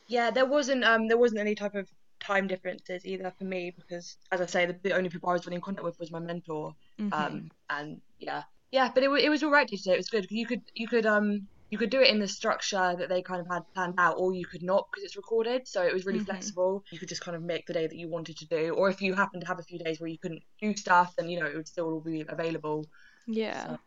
Yeah, 0.07 0.31
there 0.31 0.45
wasn't 0.45 0.83
um 0.83 1.07
there 1.07 1.17
wasn't 1.17 1.39
any 1.41 1.55
type 1.55 1.75
of 1.75 1.89
time 2.19 2.47
differences 2.47 3.05
either 3.05 3.31
for 3.37 3.45
me 3.45 3.71
because 3.75 4.17
as 4.31 4.41
I 4.41 4.45
say, 4.45 4.65
the, 4.65 4.77
the 4.83 4.93
only 4.95 5.09
people 5.09 5.29
I 5.29 5.33
was 5.33 5.45
really 5.45 5.55
in 5.55 5.61
contact 5.61 5.85
with 5.85 5.99
was 5.99 6.11
my 6.11 6.19
mentor. 6.19 6.73
Mm-hmm. 6.99 7.13
Um 7.13 7.51
and 7.69 8.01
yeah, 8.19 8.43
yeah, 8.71 8.91
but 8.93 9.03
it 9.03 9.09
it 9.23 9.29
was 9.29 9.43
all 9.43 9.51
right 9.51 9.67
today. 9.67 9.93
It 9.93 9.97
was 9.97 10.09
good. 10.09 10.27
You 10.29 10.45
could 10.45 10.61
you 10.73 10.87
could 10.87 11.05
um 11.05 11.47
you 11.69 11.77
could 11.77 11.89
do 11.89 11.99
it 12.01 12.09
in 12.09 12.19
the 12.19 12.27
structure 12.29 12.95
that 12.97 13.09
they 13.09 13.21
kind 13.21 13.41
of 13.41 13.47
had 13.47 13.63
planned 13.73 13.95
out, 13.97 14.15
or 14.17 14.33
you 14.33 14.45
could 14.45 14.63
not 14.63 14.87
because 14.89 15.03
it's 15.03 15.17
recorded. 15.17 15.67
So 15.67 15.83
it 15.83 15.93
was 15.93 16.05
really 16.05 16.19
Mhm. 16.19 16.25
flexible. 16.25 16.83
You 16.91 16.99
could 16.99 17.09
just 17.09 17.21
kind 17.21 17.35
of 17.35 17.43
make 17.43 17.65
the 17.67 17.73
day 17.73 17.87
that 17.87 17.95
you 17.97 18.07
wanted 18.09 18.37
to 18.37 18.45
do, 18.47 18.73
or 18.73 18.89
if 18.89 19.01
you 19.01 19.13
happen 19.13 19.41
to 19.41 19.47
have 19.47 19.59
a 19.59 19.63
few 19.63 19.79
days 19.79 19.99
where 19.99 20.09
you 20.09 20.17
couldn't 20.17 20.43
do 20.61 20.75
stuff, 20.77 21.13
then 21.17 21.29
you 21.29 21.39
know 21.39 21.45
it 21.45 21.55
would 21.55 21.67
still 21.67 21.87
all 21.91 21.99
be 22.01 22.25
available. 22.27 22.85
Yeah. 23.27 23.65
So- 23.67 23.79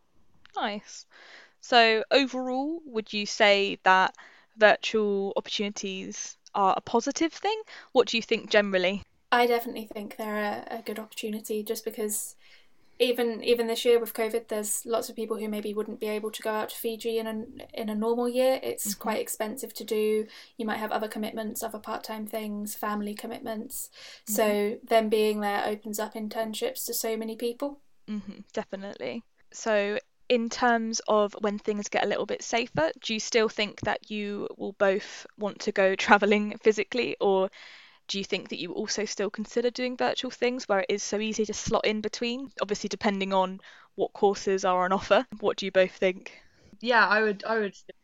Nice. 0.55 1.05
So 1.61 2.03
overall, 2.11 2.81
would 2.85 3.13
you 3.13 3.25
say 3.25 3.79
that 3.83 4.15
virtual 4.57 5.33
opportunities 5.37 6.37
are 6.55 6.73
a 6.77 6.81
positive 6.81 7.33
thing? 7.33 7.61
What 7.91 8.07
do 8.07 8.17
you 8.17 8.23
think 8.23 8.49
generally? 8.49 9.03
I 9.31 9.47
definitely 9.47 9.85
think 9.85 10.15
they're 10.17 10.65
a, 10.71 10.77
a 10.79 10.81
good 10.81 10.99
opportunity 10.99 11.63
just 11.63 11.85
because 11.85 12.35
even 12.99 13.43
even 13.43 13.67
this 13.67 13.85
year 13.85 13.99
with 13.99 14.13
COVID, 14.13 14.47
there's 14.49 14.85
lots 14.85 15.09
of 15.09 15.15
people 15.15 15.37
who 15.37 15.49
maybe 15.49 15.73
wouldn't 15.73 15.99
be 15.99 16.07
able 16.07 16.31
to 16.31 16.41
go 16.43 16.51
out 16.51 16.69
to 16.69 16.75
Fiji 16.77 17.17
in 17.19 17.27
a 17.27 17.45
in 17.73 17.89
a 17.89 17.95
normal 17.95 18.29
year. 18.29 18.59
It's 18.63 18.93
Mhm. 18.93 18.99
quite 18.99 19.19
expensive 19.21 19.73
to 19.75 19.83
do. 19.83 20.27
You 20.57 20.65
might 20.65 20.77
have 20.79 20.91
other 20.91 21.07
commitments, 21.09 21.63
other 21.63 21.79
part 21.79 22.03
time 22.03 22.27
things, 22.27 22.75
family 22.75 23.15
commitments. 23.15 23.89
So 24.25 24.79
them 24.83 25.09
being 25.09 25.41
there 25.41 25.65
opens 25.67 25.99
up 25.99 26.13
internships 26.15 26.85
to 26.87 26.93
so 26.93 27.17
many 27.17 27.35
people. 27.35 27.81
hmm 28.07 28.41
definitely. 28.53 29.23
So, 29.53 29.97
in 30.31 30.49
terms 30.49 30.99
of 31.07 31.35
when 31.41 31.59
things 31.59 31.89
get 31.89 32.03
a 32.05 32.07
little 32.07 32.25
bit 32.25 32.43
safer, 32.43 32.91
do 33.01 33.13
you 33.13 33.19
still 33.19 33.49
think 33.49 33.81
that 33.81 34.09
you 34.09 34.47
will 34.57 34.73
both 34.73 35.27
want 35.37 35.59
to 35.61 35.71
go 35.73 35.95
traveling 36.07 36.57
physically, 36.59 37.17
or 37.21 37.51
do 38.07 38.17
you 38.19 38.25
think 38.25 38.49
that 38.49 38.59
you 38.59 38.73
also 38.73 39.05
still 39.05 39.29
consider 39.29 39.71
doing 39.71 39.97
virtual 39.97 40.31
things 40.31 40.67
where 40.69 40.79
it 40.81 40.87
is 40.89 41.03
so 41.03 41.19
easy 41.19 41.45
to 41.45 41.53
slot 41.53 41.85
in 41.85 42.01
between? 42.01 42.51
Obviously, 42.61 42.89
depending 42.89 43.33
on 43.33 43.59
what 43.95 44.13
courses 44.13 44.65
are 44.65 44.85
on 44.85 44.93
offer. 44.93 45.25
What 45.41 45.57
do 45.57 45.65
you 45.67 45.71
both 45.71 45.93
think? 45.93 46.33
Yeah, 46.81 47.07
I 47.07 47.21
would 47.21 47.43
I 47.45 47.59
would 47.59 47.75
still 47.75 47.95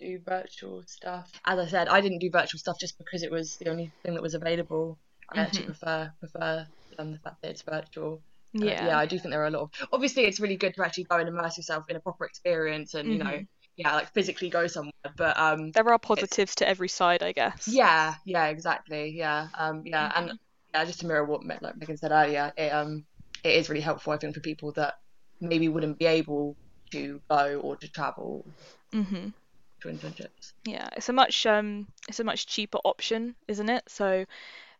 do 0.00 0.20
virtual 0.20 0.82
stuff. 0.86 1.30
As 1.44 1.58
I 1.58 1.66
said, 1.66 1.88
I 1.88 2.00
didn't 2.00 2.20
do 2.20 2.30
virtual 2.32 2.58
stuff 2.60 2.78
just 2.80 2.98
because 2.98 3.22
it 3.22 3.30
was 3.32 3.56
the 3.58 3.70
only 3.70 3.92
thing 4.04 4.14
that 4.14 4.22
was 4.22 4.34
available. 4.34 4.98
I 5.30 5.42
actually 5.42 5.64
Mhm. 5.64 5.66
prefer 5.66 6.12
prefer 6.20 6.68
um, 6.98 7.12
the 7.12 7.18
fact 7.20 7.42
that 7.42 7.50
it's 7.52 7.62
virtual. 7.62 8.22
Uh, 8.62 8.66
Yeah. 8.66 8.86
yeah, 8.86 8.98
I 8.98 9.06
do 9.06 9.18
think 9.18 9.30
there 9.32 9.42
are 9.42 9.46
a 9.46 9.50
lot 9.50 9.62
of. 9.62 9.70
Obviously, 9.92 10.24
it's 10.24 10.40
really 10.40 10.56
good 10.56 10.74
to 10.74 10.84
actually 10.84 11.04
go 11.04 11.16
and 11.18 11.28
immerse 11.28 11.56
yourself 11.56 11.84
in 11.88 11.96
a 11.96 12.00
proper 12.00 12.24
experience, 12.24 12.94
and 12.94 13.12
you 13.12 13.18
know, 13.18 13.30
Mhm. 13.30 13.46
yeah, 13.76 13.94
like 13.94 14.12
physically 14.14 14.50
go 14.50 14.66
somewhere. 14.66 14.92
But 15.16 15.38
um, 15.38 15.70
There 15.72 15.88
are 15.90 15.98
positives 15.98 16.54
to 16.56 16.68
every 16.68 16.88
side, 16.88 17.22
I 17.22 17.32
guess. 17.32 17.66
yeah, 17.66 18.14
yeah, 18.24 18.46
exactly, 18.46 19.10
yeah, 19.16 19.48
um, 19.56 19.82
yeah, 19.86 20.06
Mm-hmm. 20.06 20.28
and 20.28 20.38
yeah, 20.74 20.84
just 20.84 21.00
to 21.00 21.06
mirror 21.06 21.24
what 21.24 21.44
like 21.44 21.76
Megan 21.76 21.96
said 21.96 22.12
earlier, 22.12 22.52
it 22.56 22.72
um, 22.72 23.04
it 23.44 23.54
is 23.56 23.68
really 23.68 23.80
helpful, 23.80 24.12
I 24.12 24.18
think, 24.18 24.34
for 24.34 24.40
people 24.40 24.72
that 24.72 24.94
maybe 25.40 25.68
wouldn't 25.68 25.98
be 25.98 26.06
able 26.06 26.56
to 26.92 27.20
go 27.30 27.60
or 27.62 27.76
to 27.76 27.88
travel 27.88 28.44
hmm 28.92 29.28
to 29.80 29.88
internships. 29.88 30.52
Yeah, 30.64 30.88
it's 30.96 31.08
a 31.08 31.12
much 31.12 31.46
um 31.46 31.86
it's 32.08 32.20
a 32.20 32.24
much 32.24 32.46
cheaper 32.46 32.78
option, 32.84 33.34
isn't 33.46 33.68
it? 33.68 33.84
So 33.88 34.24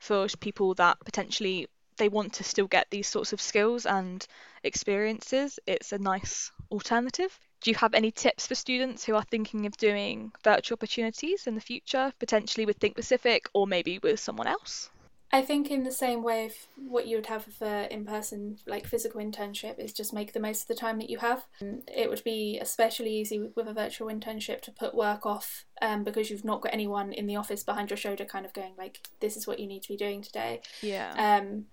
for 0.00 0.26
people 0.40 0.74
that 0.74 0.98
potentially 1.04 1.68
they 1.98 2.08
want 2.08 2.32
to 2.34 2.44
still 2.44 2.66
get 2.66 2.86
these 2.90 3.06
sorts 3.06 3.32
of 3.32 3.40
skills 3.40 3.86
and 3.86 4.26
experiences, 4.62 5.58
it's 5.66 5.92
a 5.92 5.98
nice 5.98 6.50
alternative. 6.70 7.38
Do 7.60 7.70
you 7.70 7.76
have 7.76 7.94
any 7.94 8.10
tips 8.10 8.46
for 8.46 8.54
students 8.54 9.04
who 9.04 9.14
are 9.14 9.24
thinking 9.24 9.66
of 9.66 9.76
doing 9.76 10.32
virtual 10.44 10.76
opportunities 10.76 11.46
in 11.46 11.54
the 11.54 11.60
future, 11.60 12.12
potentially 12.18 12.66
with 12.66 12.76
Think 12.76 12.94
Pacific 12.94 13.48
or 13.52 13.66
maybe 13.66 13.98
with 13.98 14.20
someone 14.20 14.46
else? 14.46 14.90
I 15.30 15.42
think 15.42 15.70
in 15.70 15.84
the 15.84 15.92
same 15.92 16.22
way 16.22 16.46
of 16.46 16.54
what 16.76 17.06
you 17.06 17.16
would 17.16 17.26
have 17.26 17.44
for 17.44 17.82
in-person 17.82 18.58
like 18.66 18.86
physical 18.86 19.20
internship 19.20 19.78
is 19.78 19.92
just 19.92 20.14
make 20.14 20.32
the 20.32 20.40
most 20.40 20.62
of 20.62 20.68
the 20.68 20.74
time 20.74 20.98
that 20.98 21.10
you 21.10 21.18
have. 21.18 21.44
It 21.60 22.08
would 22.08 22.24
be 22.24 22.58
especially 22.60 23.10
easy 23.10 23.50
with 23.54 23.68
a 23.68 23.74
virtual 23.74 24.08
internship 24.08 24.62
to 24.62 24.72
put 24.72 24.94
work 24.94 25.26
off 25.26 25.66
um, 25.82 26.02
because 26.02 26.30
you've 26.30 26.46
not 26.46 26.62
got 26.62 26.72
anyone 26.72 27.12
in 27.12 27.26
the 27.26 27.36
office 27.36 27.62
behind 27.62 27.90
your 27.90 27.98
shoulder 27.98 28.24
kind 28.24 28.46
of 28.46 28.54
going 28.54 28.72
like 28.78 29.00
this 29.20 29.36
is 29.36 29.46
what 29.46 29.60
you 29.60 29.66
need 29.66 29.82
to 29.82 29.88
be 29.88 29.98
doing 29.98 30.22
today. 30.22 30.62
Yeah. 30.80 31.12
Um 31.40 31.66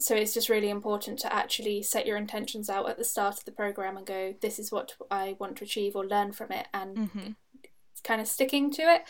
so 0.00 0.14
it's 0.14 0.34
just 0.34 0.48
really 0.48 0.70
important 0.70 1.18
to 1.20 1.32
actually 1.32 1.82
set 1.82 2.06
your 2.06 2.16
intentions 2.16 2.68
out 2.68 2.88
at 2.88 2.98
the 2.98 3.04
start 3.04 3.38
of 3.38 3.44
the 3.44 3.52
program 3.52 3.96
and 3.96 4.06
go 4.06 4.34
this 4.40 4.58
is 4.58 4.72
what 4.72 4.94
I 5.10 5.36
want 5.38 5.56
to 5.56 5.64
achieve 5.64 5.94
or 5.94 6.06
learn 6.06 6.32
from 6.32 6.50
it 6.52 6.66
and 6.74 6.96
mm-hmm. 6.96 7.28
kind 8.02 8.20
of 8.20 8.26
sticking 8.26 8.70
to 8.72 8.82
it 8.82 9.02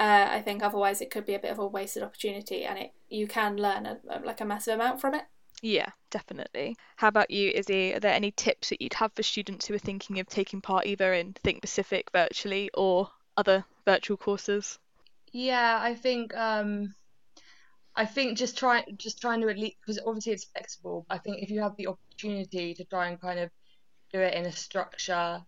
uh, 0.00 0.28
I 0.30 0.42
think 0.42 0.62
otherwise 0.62 1.00
it 1.00 1.10
could 1.10 1.26
be 1.26 1.34
a 1.34 1.40
bit 1.40 1.50
of 1.50 1.58
a 1.58 1.66
wasted 1.66 2.04
opportunity, 2.04 2.64
and 2.64 2.78
it 2.78 2.92
you 3.08 3.26
can 3.26 3.56
learn 3.56 3.84
a, 3.86 3.98
like 4.24 4.40
a 4.40 4.44
massive 4.44 4.74
amount 4.74 5.00
from 5.00 5.14
it. 5.14 5.24
Yeah, 5.60 5.88
definitely. 6.10 6.76
How 6.96 7.08
about 7.08 7.32
you, 7.32 7.50
Izzy? 7.50 7.94
Are 7.94 8.00
there 8.00 8.14
any 8.14 8.30
tips 8.30 8.68
that 8.68 8.80
you'd 8.80 8.94
have 8.94 9.12
for 9.14 9.24
students 9.24 9.66
who 9.66 9.74
are 9.74 9.78
thinking 9.78 10.20
of 10.20 10.28
taking 10.28 10.60
part 10.60 10.86
either 10.86 11.12
in 11.14 11.32
Think 11.32 11.62
Pacific 11.62 12.10
virtually 12.12 12.70
or 12.74 13.10
other 13.36 13.64
virtual 13.84 14.16
courses? 14.16 14.78
Yeah, 15.32 15.80
I 15.82 15.96
think 15.96 16.32
um, 16.36 16.94
I 17.98 18.06
think 18.06 18.38
just 18.38 18.56
try 18.56 18.84
just 18.96 19.20
trying 19.20 19.40
to 19.40 19.48
at 19.48 19.58
least 19.58 19.76
because 19.80 19.98
obviously 20.06 20.32
it's 20.32 20.44
flexible. 20.44 21.04
I 21.10 21.18
think 21.18 21.42
if 21.42 21.50
you 21.50 21.60
have 21.62 21.76
the 21.76 21.88
opportunity 21.88 22.72
to 22.74 22.84
try 22.84 23.08
and 23.08 23.20
kind 23.20 23.40
of 23.40 23.50
do 24.12 24.20
it 24.20 24.34
in 24.34 24.46
a 24.46 24.52
structure 24.52 25.42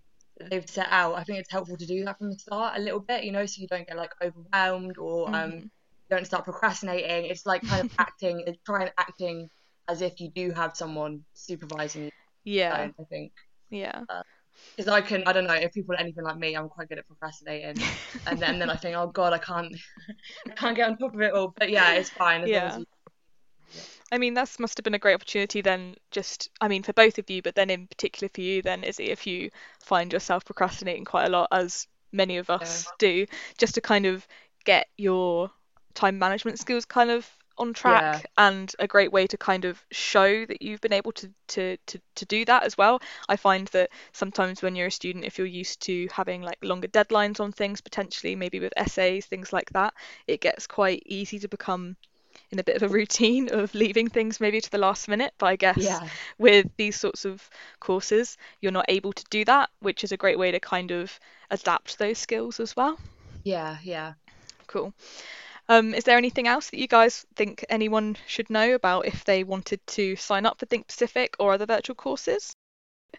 they've 0.50 0.68
set 0.68 0.88
out, 0.90 1.14
I 1.14 1.22
think 1.22 1.38
it's 1.38 1.52
helpful 1.52 1.76
to 1.76 1.86
do 1.86 2.04
that 2.04 2.18
from 2.18 2.32
the 2.32 2.38
start 2.38 2.76
a 2.76 2.80
little 2.80 2.98
bit, 2.98 3.22
you 3.22 3.30
know, 3.30 3.46
so 3.46 3.62
you 3.62 3.68
don't 3.68 3.86
get 3.86 3.96
like 3.96 4.10
overwhelmed 4.20 4.98
or 4.98 5.28
um, 5.28 5.34
mm-hmm. 5.34 5.58
um, 5.58 5.70
don't 6.10 6.26
start 6.26 6.42
procrastinating. 6.42 7.30
It's 7.30 7.46
like 7.46 7.62
kind 7.62 7.86
of 7.86 7.94
acting, 8.00 8.42
trying 8.66 8.90
acting 8.98 9.48
as 9.86 10.02
if 10.02 10.20
you 10.20 10.28
do 10.34 10.50
have 10.50 10.76
someone 10.76 11.22
supervising. 11.34 12.06
you. 12.06 12.10
Yeah, 12.42 12.88
I 12.98 13.04
think. 13.04 13.30
Yeah. 13.70 14.02
Because 14.76 14.92
I 14.92 15.00
can, 15.00 15.22
I 15.26 15.32
don't 15.32 15.46
know, 15.46 15.54
if 15.54 15.72
people 15.72 15.94
are 15.94 15.98
anything 15.98 16.24
like 16.24 16.38
me, 16.38 16.54
I'm 16.54 16.68
quite 16.68 16.88
good 16.88 16.98
at 16.98 17.06
procrastinating, 17.06 17.82
and 18.26 18.38
then 18.38 18.58
then 18.58 18.70
I 18.70 18.76
think, 18.76 18.96
oh 18.96 19.08
god, 19.08 19.32
I 19.32 19.38
can't, 19.38 19.74
I 20.46 20.50
can't 20.50 20.76
get 20.76 20.88
on 20.88 20.96
top 20.96 21.14
of 21.14 21.20
it 21.20 21.32
all. 21.32 21.54
But 21.56 21.70
yeah, 21.70 21.92
it's 21.92 22.10
fine. 22.10 22.46
yeah. 22.46 22.78
You... 22.78 22.86
I 24.12 24.18
mean, 24.18 24.34
that 24.34 24.54
must 24.58 24.76
have 24.78 24.84
been 24.84 24.94
a 24.94 24.98
great 24.98 25.14
opportunity 25.14 25.60
then, 25.60 25.94
just, 26.10 26.50
I 26.60 26.68
mean, 26.68 26.82
for 26.82 26.92
both 26.92 27.18
of 27.18 27.30
you, 27.30 27.42
but 27.42 27.54
then 27.54 27.70
in 27.70 27.86
particular 27.86 28.30
for 28.32 28.40
you, 28.40 28.62
then, 28.62 28.82
is 28.82 28.98
it 28.98 29.08
if 29.08 29.26
you 29.26 29.50
find 29.80 30.12
yourself 30.12 30.44
procrastinating 30.44 31.04
quite 31.04 31.26
a 31.26 31.30
lot, 31.30 31.48
as 31.52 31.86
many 32.12 32.38
of 32.38 32.50
us 32.50 32.86
yeah. 32.86 32.92
do, 32.98 33.26
just 33.58 33.74
to 33.74 33.80
kind 33.80 34.06
of 34.06 34.26
get 34.64 34.88
your 34.96 35.50
time 35.94 36.18
management 36.18 36.58
skills 36.58 36.84
kind 36.84 37.10
of 37.10 37.28
on 37.60 37.72
track 37.72 38.22
yeah. 38.22 38.48
and 38.48 38.74
a 38.78 38.86
great 38.86 39.12
way 39.12 39.26
to 39.26 39.36
kind 39.36 39.64
of 39.64 39.82
show 39.90 40.44
that 40.46 40.62
you've 40.62 40.80
been 40.80 40.92
able 40.92 41.12
to, 41.12 41.30
to 41.48 41.76
to 41.86 42.00
to 42.14 42.24
do 42.26 42.44
that 42.44 42.62
as 42.64 42.76
well 42.76 43.00
i 43.28 43.36
find 43.36 43.68
that 43.68 43.90
sometimes 44.12 44.62
when 44.62 44.74
you're 44.74 44.88
a 44.88 44.90
student 44.90 45.24
if 45.24 45.38
you're 45.38 45.46
used 45.46 45.80
to 45.80 46.08
having 46.12 46.42
like 46.42 46.58
longer 46.62 46.88
deadlines 46.88 47.40
on 47.40 47.52
things 47.52 47.80
potentially 47.80 48.34
maybe 48.34 48.60
with 48.60 48.72
essays 48.76 49.26
things 49.26 49.52
like 49.52 49.70
that 49.70 49.94
it 50.26 50.40
gets 50.40 50.66
quite 50.66 51.02
easy 51.06 51.38
to 51.38 51.48
become 51.48 51.96
in 52.50 52.58
a 52.58 52.64
bit 52.64 52.76
of 52.76 52.82
a 52.82 52.88
routine 52.88 53.48
of 53.52 53.74
leaving 53.74 54.08
things 54.08 54.40
maybe 54.40 54.60
to 54.60 54.70
the 54.70 54.78
last 54.78 55.08
minute. 55.08 55.32
But 55.38 55.46
I 55.46 55.56
guess 55.56 55.78
yeah. 55.78 56.08
with 56.38 56.66
these 56.76 56.98
sorts 56.98 57.24
of 57.24 57.48
courses, 57.78 58.36
you're 58.60 58.72
not 58.72 58.86
able 58.88 59.12
to 59.12 59.24
do 59.30 59.44
that, 59.44 59.70
which 59.80 60.04
is 60.04 60.12
a 60.12 60.16
great 60.16 60.38
way 60.38 60.50
to 60.50 60.60
kind 60.60 60.90
of 60.90 61.18
adapt 61.50 61.98
those 61.98 62.18
skills 62.18 62.60
as 62.60 62.76
well. 62.76 62.98
Yeah, 63.44 63.78
yeah. 63.82 64.14
Cool. 64.66 64.92
Um, 65.70 65.94
is 65.94 66.02
there 66.02 66.18
anything 66.18 66.48
else 66.48 66.68
that 66.70 66.80
you 66.80 66.88
guys 66.88 67.24
think 67.36 67.64
anyone 67.70 68.16
should 68.26 68.50
know 68.50 68.74
about 68.74 69.06
if 69.06 69.24
they 69.24 69.44
wanted 69.44 69.80
to 69.86 70.16
sign 70.16 70.44
up 70.44 70.58
for 70.58 70.66
Think 70.66 70.88
Pacific 70.88 71.36
or 71.38 71.52
other 71.52 71.64
virtual 71.64 71.94
courses? 71.94 72.56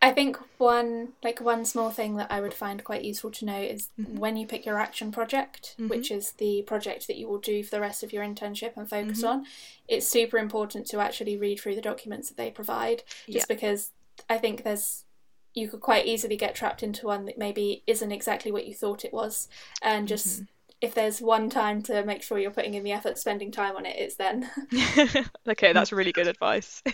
I 0.01 0.11
think 0.11 0.37
one 0.57 1.13
like 1.23 1.39
one 1.39 1.63
small 1.63 1.91
thing 1.91 2.17
that 2.17 2.29
I 2.29 2.41
would 2.41 2.53
find 2.53 2.83
quite 2.83 3.05
useful 3.05 3.31
to 3.31 3.45
know 3.45 3.57
is 3.57 3.87
mm-hmm. 3.97 4.17
when 4.17 4.35
you 4.35 4.45
pick 4.45 4.65
your 4.65 4.79
action 4.79 5.13
project, 5.13 5.75
mm-hmm. 5.79 5.87
which 5.87 6.11
is 6.11 6.33
the 6.33 6.63
project 6.63 7.07
that 7.07 7.17
you 7.17 7.29
will 7.29 7.39
do 7.39 7.63
for 7.63 7.71
the 7.71 7.79
rest 7.79 8.03
of 8.03 8.11
your 8.11 8.23
internship 8.23 8.75
and 8.75 8.89
focus 8.89 9.19
mm-hmm. 9.19 9.27
on, 9.27 9.45
it's 9.87 10.07
super 10.07 10.37
important 10.37 10.87
to 10.87 10.99
actually 10.99 11.37
read 11.37 11.57
through 11.57 11.75
the 11.75 11.81
documents 11.81 12.27
that 12.27 12.35
they 12.35 12.51
provide 12.51 13.03
just 13.29 13.49
yeah. 13.49 13.55
because 13.55 13.91
I 14.29 14.37
think 14.37 14.63
there's 14.63 15.05
you 15.53 15.69
could 15.69 15.81
quite 15.81 16.05
easily 16.05 16.37
get 16.37 16.55
trapped 16.55 16.83
into 16.83 17.07
one 17.07 17.25
that 17.25 17.37
maybe 17.37 17.83
isn't 17.87 18.11
exactly 18.11 18.51
what 18.51 18.65
you 18.65 18.73
thought 18.73 19.05
it 19.05 19.13
was 19.13 19.47
and 19.81 20.07
just 20.07 20.27
mm-hmm. 20.27 20.43
If 20.81 20.93
there's 20.95 21.21
one 21.21 21.49
time 21.49 21.81
to 21.81 22.03
make 22.03 22.23
sure 22.23 22.39
you're 22.39 22.51
putting 22.51 22.73
in 22.73 22.83
the 22.83 22.91
effort 22.91 23.17
spending 23.17 23.51
time 23.51 23.75
on 23.75 23.85
it 23.85 23.95
it's 23.97 24.15
then 24.15 24.49
okay 25.47 25.73
that's 25.73 25.91
really 25.91 26.11
good 26.11 26.27
advice 26.27 26.81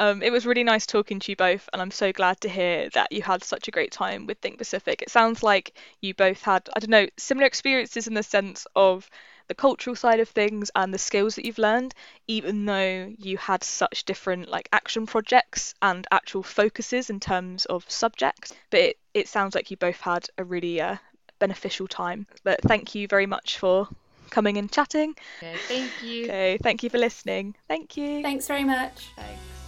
um, 0.00 0.22
it 0.22 0.32
was 0.32 0.46
really 0.46 0.64
nice 0.64 0.86
talking 0.86 1.20
to 1.20 1.30
you 1.30 1.36
both, 1.36 1.68
and 1.74 1.82
I'm 1.82 1.90
so 1.90 2.10
glad 2.10 2.40
to 2.40 2.48
hear 2.48 2.88
that 2.94 3.12
you 3.12 3.20
had 3.20 3.44
such 3.44 3.68
a 3.68 3.70
great 3.70 3.92
time 3.92 4.26
with 4.26 4.38
Think 4.38 4.56
Pacific. 4.56 5.02
It 5.02 5.10
sounds 5.10 5.42
like 5.42 5.76
you 6.00 6.14
both 6.14 6.40
had, 6.40 6.70
I 6.74 6.80
don't 6.80 6.88
know, 6.88 7.06
similar 7.18 7.46
experiences 7.46 8.06
in 8.06 8.14
the 8.14 8.22
sense 8.22 8.66
of 8.74 9.10
the 9.48 9.54
cultural 9.54 9.94
side 9.94 10.20
of 10.20 10.28
things 10.30 10.70
and 10.74 10.94
the 10.94 10.98
skills 10.98 11.34
that 11.34 11.44
you've 11.44 11.58
learned, 11.58 11.92
even 12.28 12.64
though 12.64 13.12
you 13.18 13.36
had 13.36 13.62
such 13.62 14.04
different 14.04 14.48
like 14.48 14.70
action 14.72 15.04
projects 15.04 15.74
and 15.82 16.06
actual 16.10 16.42
focuses 16.42 17.10
in 17.10 17.20
terms 17.20 17.66
of 17.66 17.84
subjects. 17.90 18.54
But 18.70 18.80
it, 18.80 18.98
it 19.12 19.28
sounds 19.28 19.54
like 19.54 19.70
you 19.70 19.76
both 19.76 20.00
had 20.00 20.26
a 20.38 20.44
really 20.44 20.80
uh, 20.80 20.96
beneficial 21.40 21.88
time. 21.88 22.26
But 22.44 22.60
thank 22.62 22.94
you 22.94 23.08
very 23.08 23.26
much 23.26 23.58
for 23.58 23.88
coming 24.30 24.56
and 24.58 24.70
chatting. 24.70 25.14
Okay, 25.42 25.56
thank 25.66 26.02
you. 26.04 26.24
Okay, 26.24 26.58
thank 26.62 26.82
you 26.84 26.90
for 26.90 26.98
listening. 26.98 27.56
Thank 27.68 27.96
you. 27.96 28.22
Thanks 28.22 28.46
very 28.46 28.64
much. 28.64 29.10
Thanks. 29.16 29.59